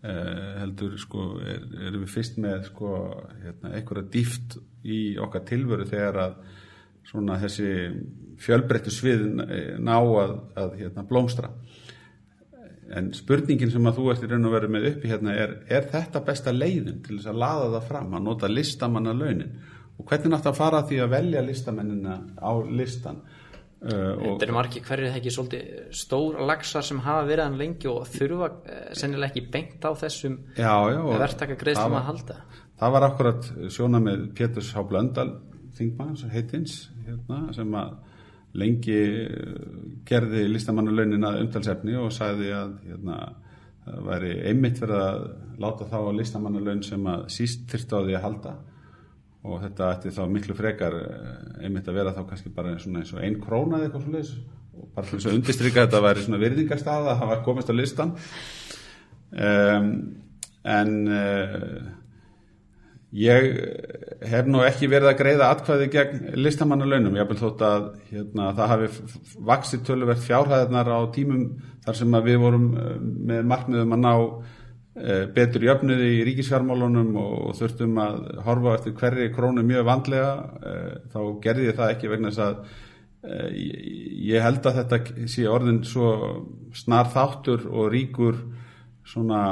[0.00, 2.96] Uh, heldur sko erum er við fyrst með sko
[3.44, 4.56] hérna, einhverja dýft
[4.88, 6.40] í okkar tilvöru þegar að
[7.10, 7.70] svona þessi
[8.40, 9.24] fjölbreyttu svið
[9.82, 11.50] ná að, að hérna, blómstra.
[12.90, 15.84] En spurningin sem að þú ert í raun og verið með uppi hérna er er
[15.90, 19.52] þetta besta leiðin til þess að laða það fram að nota listamanna launin
[20.00, 23.20] og hvernig nátt að fara því að velja listamennina á listan?
[23.80, 27.88] Uh, þetta eru margi hverju það ekki svolítið stór lagsar sem hafa verið hann lengi
[27.88, 32.36] og þurfa uh, sennilega ekki bengt á þessum verktaka greiðslum að halda?
[32.80, 34.84] það var akkurat sjóna með Péturs H.
[35.80, 37.92] Blöndal þingmann heitins hérna, sem að
[38.60, 43.20] lengi uh, gerði listamannulaunin að umtalsefni og sagði að hérna,
[43.84, 45.22] það væri einmitt verið að
[45.60, 48.54] láta þá á listamannulaun sem að síst þyrst á því að halda.
[49.40, 53.22] Og þetta ætti þá miklu frekar eh, einmitt að vera þá kannski bara eins og
[53.24, 54.24] einn króna eða eitthvað svona
[54.80, 57.74] og bara fyrir að undistrykka þetta að væri svona virðingarstað að það var komist á
[57.74, 58.12] listan
[59.32, 59.88] um,
[60.76, 61.88] en uh,
[63.16, 63.48] ég
[64.30, 68.52] hef nú ekki verið að greiða atkvæði gegn listamannalaunum ég haf vel þótt að hérna,
[68.54, 68.90] það hafi
[69.50, 71.44] vaksið töluvert fjárhæðnar á tímum
[71.84, 72.96] þar sem við vorum eh,
[73.32, 74.14] með markmiðum að ná
[75.00, 80.32] Eh, betur jöfnuði í ríkisfjármálunum og þurftum að horfa eftir hverri krónu mjög vandlega
[80.66, 82.58] eh, þá gerði ég það ekki vegna þess að
[83.22, 83.60] eh,
[84.32, 86.10] ég held að þetta sé orðin svo
[86.76, 88.42] snar þáttur og ríkur
[89.06, 89.44] svona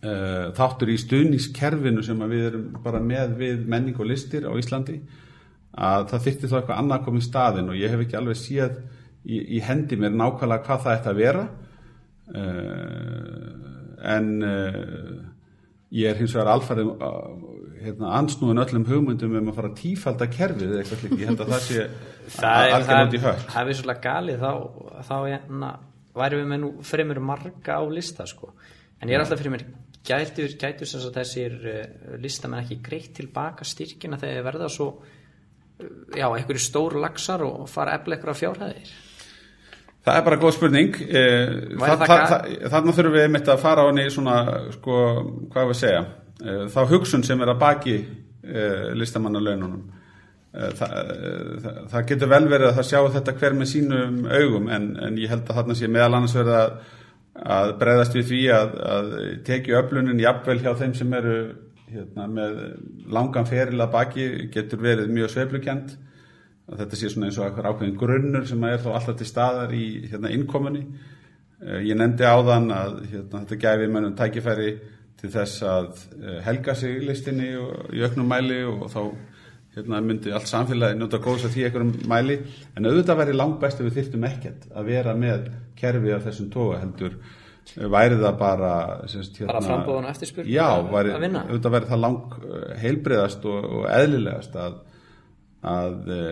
[0.00, 4.94] þáttur í stuðnískerfinu sem við erum bara með við menning og listir á Íslandi
[5.70, 8.78] að það þyrtti þá eitthvað annað komið staðin og ég hef ekki alveg séð
[9.24, 11.44] í, í hendi mér nákvæmlega hvað það ætti að vera.
[12.30, 13.52] Eh,
[14.14, 15.12] en eh,
[16.00, 16.90] ég er hins vegar alfarið
[17.80, 21.44] hérna, ansnúin öllum hugmyndum um að fara að tífalda kerfið eða eitthvað slik, ég held
[21.44, 21.86] að það sé
[22.46, 24.52] algjörlega út í högt Það er vissulega galið þá,
[25.08, 25.70] þá hérna,
[26.20, 28.52] væri við með nú fremur marga á lista sko.
[29.00, 29.66] en ég er alltaf fyrir mér
[30.06, 34.90] gætur, gætur að þessir uh, listamenn ekki greitt tilbaka styrkina þegar verða svo
[36.16, 38.90] já, einhverju stór lagsar og fara eftir eitthvað fjárhæðir?
[40.00, 40.98] Það er bara góð spurning.
[41.20, 41.54] Eh,
[42.72, 44.36] þannig þurfum við einmitt að fara á henni svona,
[44.78, 45.00] sko,
[45.52, 46.04] hvað við segja?
[46.40, 49.82] Eh, þá hugsun sem er að baki eh, listamannalaununum.
[50.50, 50.94] Það,
[51.62, 55.20] það, það getur vel verið að það sjá þetta hver með sínum augum en, en
[55.22, 56.72] ég held að þarna sé meðal annars verið að,
[57.34, 59.10] að breyðast við því að, að
[59.46, 61.36] tekið öflunin jafnvel hjá þeim sem eru
[61.90, 62.60] hérna, með
[63.10, 65.96] langan feril að baki getur verið mjög sveiflukjent
[66.70, 69.72] að þetta sé svona eins og eitthvað ákveðin grunnur sem er þá alltaf til staðar
[69.74, 70.84] í hérna, innkominni.
[71.60, 74.70] Eh, ég nefndi á þann að hérna, þetta gæfi mönnum tækifæri
[75.20, 79.00] til þess að eh, helga sig í listinni og í auknum mæli og þá
[79.74, 82.38] hérna, myndi allt samfélagi njóta góðs að því einhverjum mæli
[82.76, 85.50] en auðvitað væri langt best ef við þyrtum ekkert að vera með
[85.80, 87.16] kerfi af þessum tóa heldur
[87.76, 88.72] væri það bara
[89.10, 91.42] sérst, hérna, Bara framboðun og eftirspurn já, væri, að vinna.
[91.48, 92.38] auðvitað væri það lang
[92.82, 94.78] heilbriðast og, og eðlilegast að,
[95.70, 96.24] að e,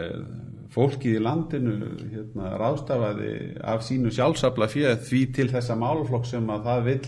[0.75, 1.77] fólkið í landinu
[2.15, 3.35] hérna, ráðstafaði
[3.75, 6.99] af sínu sjálfsafla fyrir því til þessa málaflokk sem að það vil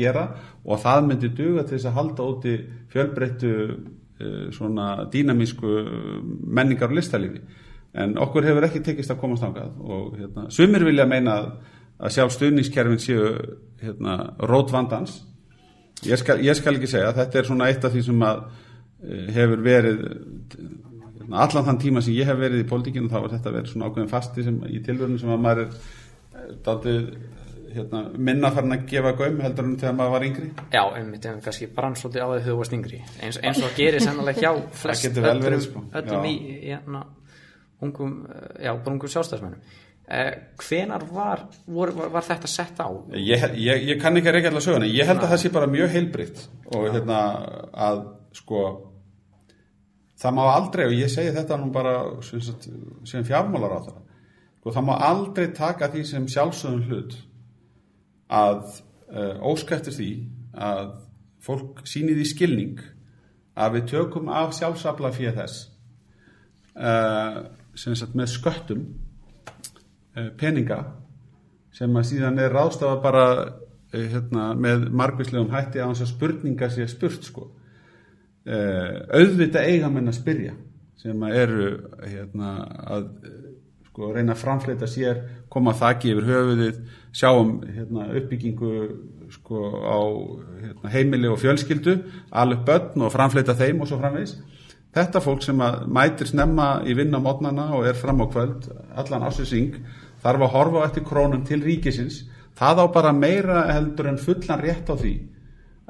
[0.00, 0.26] gera
[0.64, 2.54] og það myndi duga til þess að halda úti
[2.92, 3.54] fjölbreyttu
[4.52, 5.66] svona dýnamísku
[6.44, 7.40] menningar og listalífi
[7.94, 11.48] en okkur hefur ekki tekist að komast ángað og hérna, sumir vilja meina að,
[12.00, 13.32] að sjálf stuðningskerfin séu
[13.80, 14.16] hérna,
[14.48, 15.20] rót vandans.
[16.06, 18.44] Ég skal, ég skal ekki segja, þetta er svona eitt af því sem að
[19.04, 19.98] eh, hefur verið
[21.20, 23.90] hérna, allan þann tíma sem ég hef verið í pólitíkinu þá er þetta verið svona
[23.90, 27.02] ákveðin fasti sem, í tilvörunum sem að maður er daldið
[27.74, 30.48] hérna, minna farin að gefa gaum heldur en þegar maður var yngri.
[30.72, 31.12] Já, en
[31.44, 33.02] kannski brann svolítið á því þegar þú varst yngri.
[33.20, 35.84] Eins, eins og gerir sennilega hjá flest öllum, sko.
[36.00, 36.34] öllum í
[36.64, 37.04] hérna,
[37.84, 39.78] ungum, eh, já, bara ungum sjálfstæðsmennum eh,
[40.10, 42.90] Hvenar var, var, var, þetta sett á?
[43.14, 44.88] Ég, ég, ég kann ekki að reykja allar söguna.
[44.90, 46.40] Ég held að það sé bara mjög heilbritt
[46.74, 47.18] og hérna
[47.70, 48.00] að
[48.34, 48.62] sko
[50.20, 51.94] það má aldrei og ég segi þetta nú bara
[52.26, 52.42] sem,
[53.08, 53.98] sem fjármálar á það
[54.60, 57.16] sko, það má aldrei taka því sem sjálfsögum hlut
[58.30, 58.64] að
[59.10, 60.10] uh, óska eftir því
[60.60, 60.90] að
[61.40, 62.82] fólk síni því skilning
[63.60, 65.64] að við tökum af sjálfsafla fyrir þess
[66.76, 67.40] uh,
[67.78, 68.84] sem sagt með sköttum
[70.40, 70.80] peninga
[71.74, 73.50] sem að síðan er ráðstafa bara uh,
[73.94, 77.50] hérna, með margvíslegum hætti á hans að spurninga sé spurt sko.
[78.46, 80.56] uh, auðvita eiga menn að spyrja
[81.00, 81.68] sem að eru
[82.04, 82.50] hérna,
[82.96, 83.06] að
[83.90, 86.80] sko, reyna að framfleita sér koma þakki yfir höfuðið
[87.16, 88.72] sjáum hérna, uppbyggingu
[89.34, 89.98] sko, á
[90.60, 91.96] hérna, heimili og fjölskyldu
[92.30, 94.36] alveg börn og framfleita þeim og svo framvegis
[94.94, 95.60] þetta fólk sem
[95.90, 99.52] mætir snemma í vinna mótnana og er fram á kvöld allan ásins
[100.22, 102.24] þarf að horfa eftir krónum til ríkisins.
[102.58, 105.14] Það á bara meira heldur en fullan rétt á því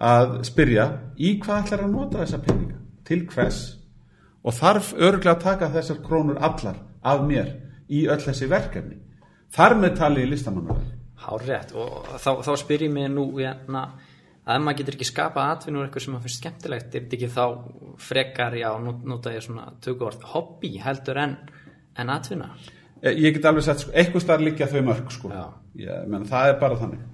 [0.01, 0.87] að spyrja
[1.19, 2.79] í hvað ætlar að nota þessa peninga?
[3.05, 3.61] Til hvers?
[4.45, 7.53] Og þarf örgulega að taka þessar krónur allar af mér
[7.91, 8.97] í öll þessi verkefni?
[9.51, 11.75] Þar með tali í listamannuverð Hárrétt.
[11.77, 13.85] Og þá, þá spyr ég mig nú hérna,
[14.49, 17.45] að maður getur ekki skapað atvinnur eitthvað sem maður finnst skemmtilegt er þetta ekki þá
[18.01, 21.37] frekar, já, nú, nota ég svona tökuvort hobby heldur en,
[22.01, 22.55] en atvinna?
[22.57, 25.31] Eh, ég get alveg sett, sko, eitthvað starf liggja þau mörg sko.
[25.81, 27.07] Ég, menn, það er bara þannig.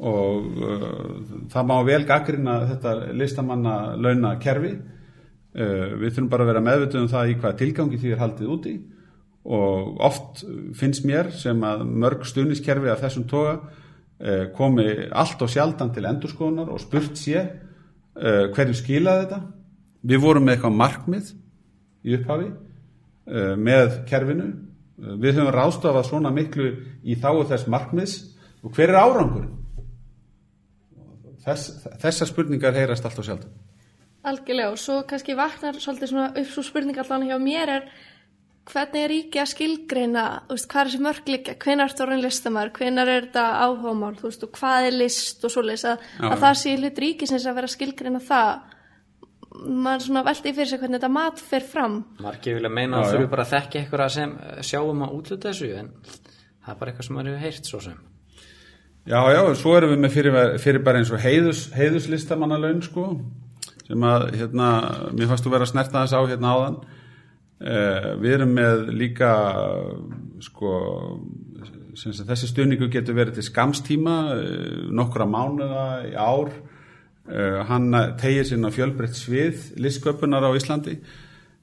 [0.00, 1.18] Og uh,
[1.52, 7.02] það má vel gaggrina þetta listamanna launa kerfi uh, við þurfum bara að vera meðvituð
[7.02, 8.74] um það í hvað tilgangi því er haldið úti.
[9.50, 10.44] Og oft
[10.76, 16.06] finnst mér sem að mörg stuðniskerfi af þessum toga uh, komi allt og sjaldan til
[16.08, 17.48] endurskoðunar og spurt sé
[18.20, 19.36] hverju skilaði þetta.
[20.10, 21.28] Við vorum með eitthvað markmið
[22.04, 22.48] í upphafi
[23.62, 24.48] með kerfinu
[25.00, 26.68] við höfum ráðstafað svona miklu
[27.02, 28.14] í þáu þess markmiðs.
[28.60, 29.56] Og hver er árangurinn?
[31.40, 33.52] Þess, þessar spurningar heyrast allt og sjaldan.
[34.28, 37.86] Algjörlega og svo kannski vaknar svolítið svona upp svo spurning allan hjá mér er
[38.68, 42.22] hvernig er ríki að skilgreina, veist, hvað er þessi mörg líka, hvenær er þetta orðin
[42.24, 45.86] listamær, hvenær er þetta áhugamál, þú veist, hvað er list og svoleiðis?
[45.90, 46.26] Að, Já.
[46.28, 48.52] að það sé hlut ríkisins að vera að skilgreina það
[49.50, 51.96] maður svona velti fyrir sig hvernig þetta mat fer fram.
[52.22, 55.72] Margir vilja meina að þurfi bara að þekka eitthvað sem eh, sjáum að útluta þessu
[55.80, 57.98] en það er bara eitthvað sem maður hefur heyrt svo sem.
[59.10, 63.06] Já, já, svo erum við með fyrir, fyrir bara eins og heiðus, heiðuslistamannalaun sko,
[63.86, 64.70] sem að hérna,
[65.16, 66.80] mér fannst þú vera að snerta þess á hérna áðan.
[67.60, 69.30] Eh, við erum með líka
[70.44, 70.74] sko
[71.98, 76.52] þessi stuðningu getur verið til skamstíma eh, nokkra mánuða í ár
[77.68, 80.96] hann tegir sinna fjölbreytt svið listsköpunar á Íslandi.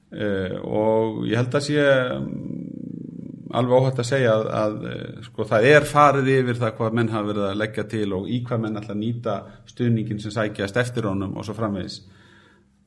[0.08, 5.44] Eh, og ég held að sé mm, alveg óhætt að segja að, að eh, sko,
[5.50, 8.62] það er farið yfir það hvað menn hafa verið að leggja til og í hvað
[8.62, 9.34] menn ætla að nýta
[9.68, 12.00] stuðningin sem sækjast eftir honum og svo framvegis.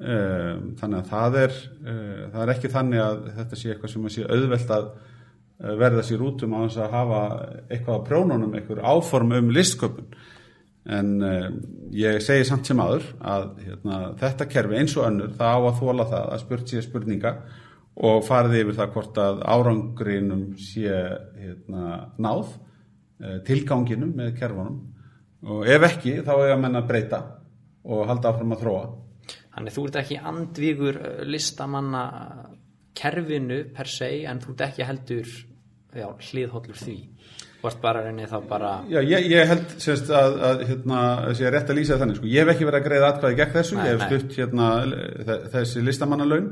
[0.01, 1.57] Þannig að það er
[2.34, 4.88] það er ekki þannig að þetta sé eitthvað sem að sé auðvelt að
[5.78, 7.19] verða sér út um að hafa
[7.67, 10.07] eitthvað á prjónunum, eitthvað áform um listköpun
[10.89, 11.49] en uh,
[11.93, 15.82] ég segi samt sem aður að hérna, þetta kerfi eins og önnur það á að
[15.82, 17.34] þóla það að spurt sé spurninga
[18.01, 24.79] og farið yfir það hvort að árangrinum sé hérna, náð uh, tilganginum með kerfunum.
[25.41, 27.21] Og ef ekki þá eiga menn að breyta
[27.82, 28.82] og halda áfram að þróa.
[29.51, 32.03] Þannig þú ert ekki andvígur eh, listamanna
[32.97, 35.32] kerfinu per se en þú ert ekki heldur
[35.97, 36.97] já, hliðhollur því
[37.70, 41.01] Ert bara reynið þá bara Já, ég, ég held semst að, að hérna,
[41.38, 42.30] sé rétt að lýsa það þannig, sko.
[42.32, 44.70] ég hef ekki verið að greiða atkvæði gegn þessu, Nei, ég hef stutt hérna,
[45.28, 46.47] þe- þessi listamannalaun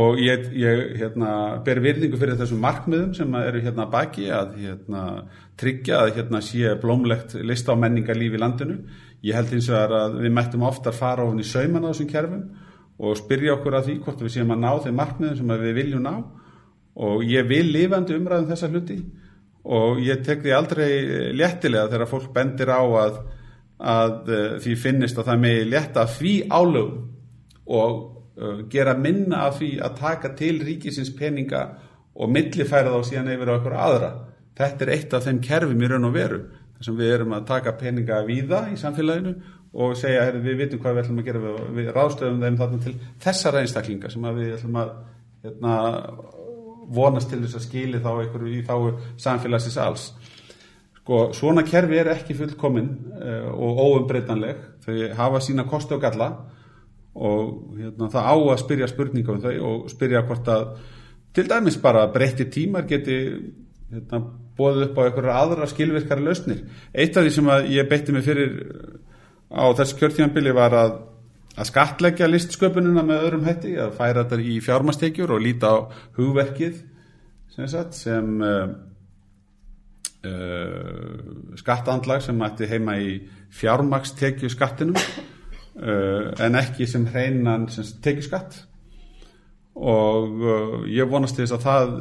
[0.00, 1.30] og ég, ég hérna,
[1.64, 5.02] ber virðingu fyrir þessum markmiðum sem eru hérna að baki að hérna,
[5.60, 8.78] tryggja að hérna sé blómlegt lista á menningarlíf í landinu.
[9.24, 12.46] Ég held eins og að við mættum oftar fara ofin í sauman á þessum kerfum
[13.04, 16.02] og spyrja okkur að því hvort við séum að ná þeim markmiðum sem við viljum
[16.04, 16.14] ná
[17.04, 18.98] og ég vil lifandi umræðum þessa hluti
[19.64, 20.90] og ég tek því aldrei
[21.36, 23.22] léttilega þegar fólk bendir á að,
[23.80, 27.06] að uh, því finnist að það megi létta því álögum
[27.64, 27.94] og
[28.36, 31.64] uh, gera minna af því að taka til ríkisins peninga
[32.14, 34.12] og millifæra þá síðan yfir á okkur aðra.
[34.54, 36.44] Þetta er eitt af þeim kerfum í raun og veru
[36.74, 39.34] þar sem við erum að taka peninga víða í samfélaginu
[39.74, 42.80] og segja að við vitum hvað við ætlum að gera við, við ráðstöðum þeim þarna
[42.84, 42.94] til
[43.24, 44.92] þessara einstaklinga sem við ætlum að
[45.44, 45.74] hérna,
[46.88, 48.74] vonast til þess að skili þá einhverju í þá
[49.24, 50.08] samfélagsins alls.
[51.00, 56.30] Sko, svona kerfi er ekki fullkomin uh, og óumbreytanleg þau hafa sína kosti og galla
[57.14, 60.64] og hérna, það á að spyrja spurninga um þau og spyrja hvort að
[61.34, 63.18] til dæmis bara breytti tímar geti
[63.92, 64.20] hérna,
[64.58, 66.62] bóðið upp á einhverja aðra skilvirkara lausnir.
[66.94, 68.54] Eitt af því sem ég beitti mig fyrir
[69.50, 70.94] á þessu kjörtímanbili var að,
[71.54, 75.76] að skatleggja listsköpunina með öðrum hætti, að færa þetta í fjármastekjur og líta á
[76.18, 76.80] hugverkið
[77.54, 78.66] sem, sagt, sem uh,
[80.26, 83.16] uh, skattandlag sem ætti heima í
[83.54, 88.64] fjármakstekju skattinum uh, en ekki sem hreinan tekju skatt
[89.74, 91.94] og uh, ég vonast til þess að það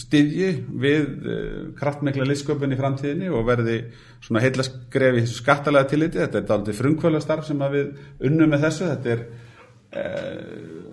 [0.00, 0.46] styðji
[0.80, 3.76] við uh, kraftmikla listsköpun í framtíðinni og verði
[4.24, 7.92] svona heila skrefi skattalega tilliti, þetta er aldrei frumkvöla starf sem við
[8.24, 8.88] unnum með þessu.
[8.94, 10.42] Þetta er uh,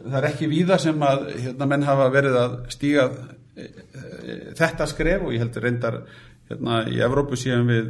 [0.03, 3.09] það er ekki víða sem að hérna, menn hafa verið að stíga
[3.57, 6.03] þetta skref og ég heldur reyndar
[6.51, 7.87] hérna í Evrópu séum við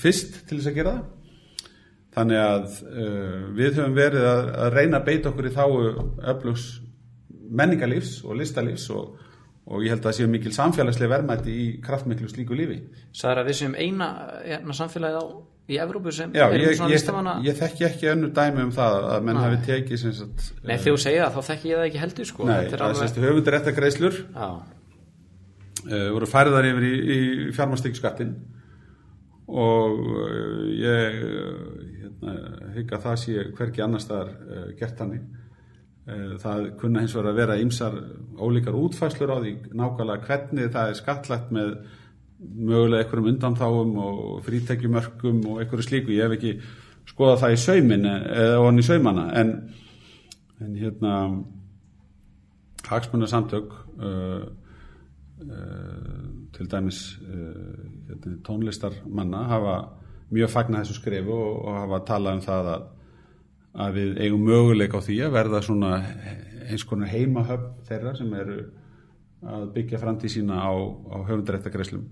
[0.00, 1.66] fyrst til þess að gera það.
[2.16, 2.78] Þannig að
[3.58, 5.74] við höfum verið að, að reyna að beita okkur í þáu
[6.32, 6.64] öflugs
[7.48, 9.18] menningarlífs og listalífs og,
[9.68, 12.80] og ég held að það séu mikil samfélagslega verðmætti í kraftmiklu slíku lífi.
[13.16, 14.10] Sæður að við séum eina,
[14.44, 15.24] eina samfélagið á
[15.68, 18.70] í Evrópu sem Já, erum ég, svona ég, listamanna ég þekki ekki önnu dæmi um
[18.72, 21.80] það að menn hafi tekið sem sagt, Nei, þegar þú segir það, þá þekki ég
[21.80, 22.46] það ekki heldur sko.
[22.48, 24.48] Nei, er það alveg- sést höfundur réttar greislur Já,
[25.92, 27.18] uh, voru færðar yfir í, í
[27.58, 28.32] fjármastekskattin
[29.48, 31.20] og uh, ég
[32.00, 32.38] hérna,
[32.78, 35.28] hygg að það sé hvergi annars staðar uh, gert hannig
[36.42, 37.96] það kunna hins vegar að vera ýmsar
[38.38, 41.72] ólíkar útfæslur á því nákvæmlega hvernig það er skattlagt með
[42.38, 46.54] mögulega einhverjum undanþáum og frítekjumörkum og einhverju slíku, ég hef ekki
[47.08, 49.26] skoðað það í saumin eða onni í saumana.
[49.40, 49.54] En,
[50.62, 51.14] en hérna
[52.88, 54.44] hagsmunarsamtök uh,
[55.44, 59.74] uh, til dæmis uh, hérna, tónlistarmanna hafa
[60.30, 62.86] mjög fagnað þessu skrefu og, og hafa talað um það að,
[63.78, 65.92] að við eigum möguleik á því að verða svona
[66.68, 68.58] eins konar heimahöfn þeirra sem eru
[69.48, 70.72] að byggja framtíð sína á,
[71.14, 72.06] á höfundaréttagreislum.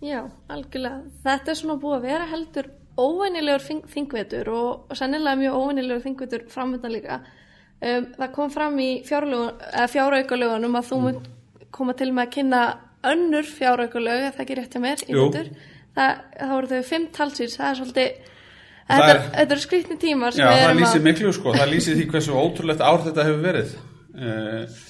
[0.00, 1.02] Já, algjörlega.
[1.26, 2.70] Þetta er svona búið að vera heldur
[3.00, 7.20] óveinilegur þing, þingvetur og, og sennilega mjög óveinilegur þingvetur framöndan líka.
[7.80, 11.28] Um, það kom fram í fjáraukalögunum að þú munt
[11.72, 12.62] koma til með að kynna
[13.10, 15.52] önnur fjáraukalög, ef það ekki rétt hjá mér, í vetur.
[15.96, 18.34] Það, voru þau fimm talsins, það er svolítið,
[18.90, 22.06] þetta, er- er, þetta eru skrýtni tímar Já, það lýsir miklu sko, það lýsir því
[22.14, 23.76] hversu ótrúlegt ár þetta hefur verið.
[24.20, 24.80] Uh,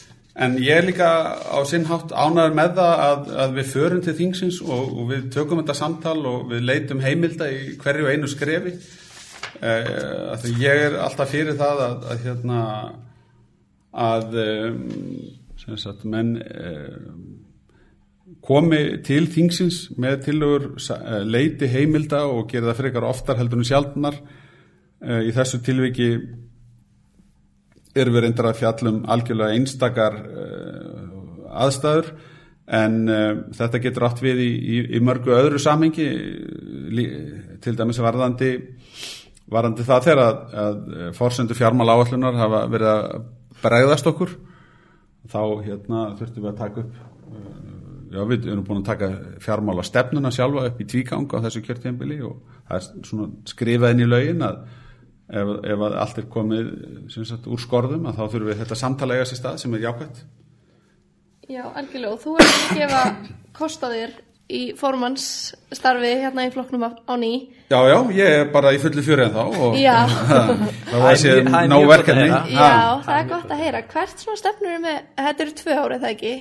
[0.40, 4.16] en ég er líka á sinn hátt ánæður með það að, að við förum til
[4.22, 8.74] þingsins og, og við tökum þetta samtal og við leitum heimilda í hverju einu skrefi.
[9.60, 12.60] Uh, ég er alltaf fyrir það að, að hérna
[13.90, 14.82] að um,
[15.60, 17.22] sem sagt, menn um,
[18.44, 23.68] komi til þingsins með tillögur eh, leiti heimilda og gera það frekar oftar heldur en
[23.68, 24.18] sjaldnar.
[25.00, 26.10] Eh, í þessu tilviki
[27.96, 31.00] erum við reyndar að fjallum algjörlega einstakar uh,
[31.64, 32.12] aðstæður
[32.70, 33.00] en
[33.58, 36.06] þetta getur átt við í, í, í mörgu öðru samhengi
[36.94, 37.06] lí,
[37.58, 38.52] til dæmis varðandi
[39.50, 40.78] varðandi það þegar að, að
[41.18, 43.26] forsendu fjármál áallunar hafa verið að
[43.64, 44.36] bregðast okkur
[45.30, 47.06] þá hérna þurftum við að taka upp
[48.10, 49.10] já við erum búin að taka
[49.44, 54.04] fjármála stefnuna sjálfa upp í tvígang á þessu kjörtíðanbili og það er svona skrifað inn
[54.04, 54.60] í lögin að
[55.30, 56.74] ef, ef að allt er komið
[57.14, 59.86] sem sagt úr skorðum að þá þurfum við þetta samtala eiga sér stað sem er
[59.86, 60.22] jákvæmt
[61.50, 62.14] Já, algjörlega.
[62.14, 63.00] Og þú ert að gefa
[63.58, 64.12] kost á þér
[64.50, 67.30] í formannsstarfi hérna í flokknum á, ný.
[67.70, 69.74] Já, já, ég er bara í fullu fjöri en þá og
[70.90, 72.28] það er gott að verkefni.
[72.54, 72.70] Já,
[73.06, 73.82] það er gott að heyra.
[73.94, 76.34] Hvert svona stefnur er með, þetta eru tvö árið það ekki?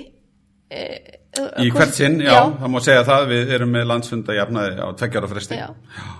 [1.37, 5.29] Í hvert sinn, já, það má segja það við erum með landsfunda jafnaði á tveggjara
[5.29, 5.67] fresti já.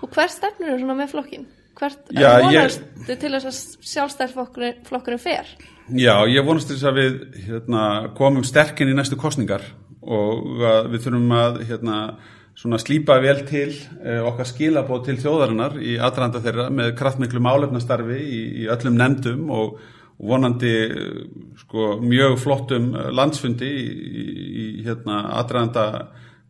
[0.06, 1.48] Og hvert stefnur er svona með flokkin?
[1.80, 5.52] Hvert Já, ég- vonastu til þess að sjálfstæðarflokkurinn flokkurinn fer?
[5.90, 7.14] Já, ég vonast til þess að við
[7.48, 7.84] hérna,
[8.18, 9.64] komum sterkinn í næstu kostningar
[10.04, 10.60] og
[10.92, 12.00] við þurfum að hérna,
[12.60, 18.20] svona slípa vel til uh, okkar skilabóð til þjóðarinnar í aðranda þeirra með kraftmiklu málefnastarfi
[18.20, 19.80] í, í öllum nefndum og
[20.20, 20.74] vonandi
[21.62, 23.86] sko, mjög flottum landsfundi í,
[24.64, 25.86] í, hérna, aðranda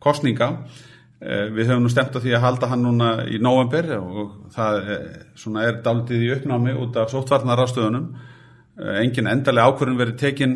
[0.02, 0.52] kostninga.
[1.20, 4.78] Uh, við höfum nú stemt á því að halda hann núna í november og það
[5.38, 8.12] svona, er dálitið í uppnámi út af sóttvarnarástöðunum.
[8.80, 10.54] Engin endalega ákvörðun verið tekinn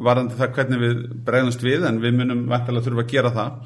[0.00, 3.58] varandi það hvernig við bregðumst við en við munum vantilega þurfa að gera það.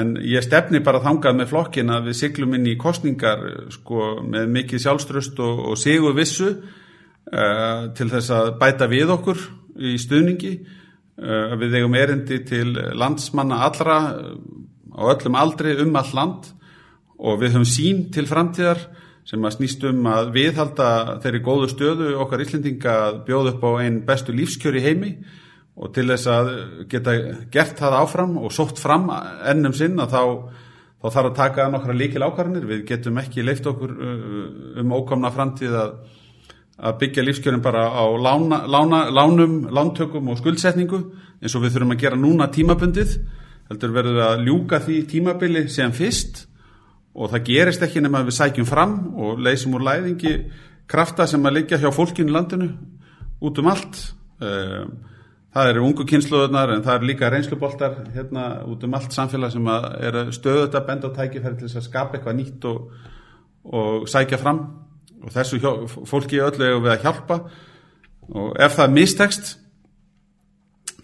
[0.00, 4.50] En ég stefni bara þangað með flokkin að við siglum inn í kostningar sko, með
[4.56, 6.50] mikið sjálfströst og, og sigur vissu
[7.32, 9.42] uh, til þess að bæta við okkur
[9.78, 10.52] í stuðningi.
[11.18, 13.98] Uh, við eigum erindi til landsmanna allra
[14.98, 16.52] á öllum aldri um all land
[17.18, 18.84] og við höfum sín til framtíðar
[19.28, 20.90] sem að snýst um að viðhalda
[21.22, 25.10] þeirri góðu stöðu okkar Íslendinga að bjóða upp á einn bestu lífskjör í heimi
[25.78, 26.48] og til þess að
[26.90, 27.14] geta
[27.52, 30.22] gert það áfram og sótt fram ennum sinn að þá,
[31.02, 32.66] þá þarf að taka nokkra líkil ákvarðanir.
[32.66, 33.92] Við getum ekki leift okkur
[34.82, 35.92] um ókomna framtíð að,
[36.78, 41.00] að byggja lífskjörin bara á lána, lána, lánum, lántökum og skuldsetningu
[41.42, 43.16] eins og við þurfum að gera núna tímabundið.
[43.68, 46.46] Heldur verður að ljúka því tímabili sem fyrst
[47.18, 50.36] og það gerist ekki nema að við sækjum fram og leysum úr læðingi
[50.88, 52.70] krafta sem að liggja hjá fólkinu landinu
[53.42, 54.00] út um allt.
[54.38, 59.70] Það eru ungu kynsluðunar en það eru líka reynsluboltar hérna út um allt samfélag sem
[59.74, 62.92] er stöðut að benda á tækifæri til þess að skapa eitthvað nýtt og,
[63.66, 64.62] og sækja fram
[65.24, 65.58] og þessu
[66.08, 67.40] fólki öllu hefur við að hjálpa.
[68.28, 69.56] Og ef það mistekst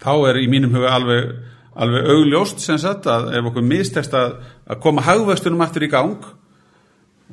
[0.03, 1.35] þá er í mínum huga alveg,
[1.75, 4.39] alveg augljóst sem sagt að ef okkur mistekst að,
[4.69, 6.19] að koma haugvöxtunum aftur í gang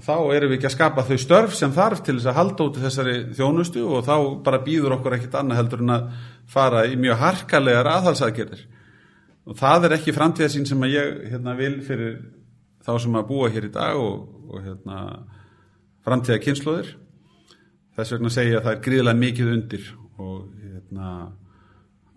[0.01, 2.79] þá erum við ekki að skapa þau störf sem þarf til þess að halda út
[2.81, 4.15] þessari þjónustu og þá
[4.45, 6.07] bara býður okkur ekkit annað heldur en að
[6.49, 8.63] fara í mjög harkalegar aðhalsaðgerðir
[9.45, 12.17] og það er ekki framtíðasín sem að ég hérna, vil fyrir
[12.83, 14.99] þá sem að búa hér í dag og, og hérna,
[16.07, 16.95] framtíða kynnslóðir
[17.97, 19.91] þess vegna segja að það er gríðilega mikið undir
[20.23, 21.11] og hérna,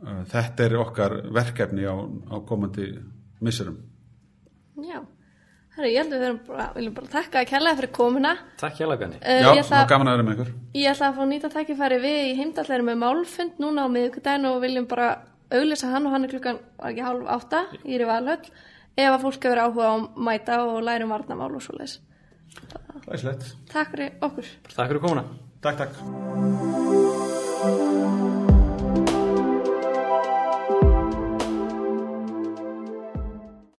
[0.04, 2.94] uh, þetta er okkar verkefni á, á komandi
[3.44, 3.82] missurum
[4.84, 5.02] Já
[5.76, 8.30] Herru, ég held að við bara, viljum bara takka að kella fyrir komuna.
[8.62, 9.18] Takk hjá lagani.
[9.20, 11.26] Uh, Já, ég ætla, það er gaman að vera með ykkur ég ætla að fá
[11.28, 15.10] nýta tækifæri við í heimdallæri með málfund núna á miðvikudaginn og viljum bara
[15.52, 18.40] auglýsa hann og hann er klukkan var ekki hálf átta í Rivalhöll
[18.96, 22.00] ef að fólk hefur áhuga á að mæta og læra um varnamál og svo leis.
[23.08, 23.56] Læsilegt.
[23.72, 24.46] Takk fyrir okkur.
[24.76, 25.24] Takk fyrir komuna.
[25.62, 25.94] Takk, takk.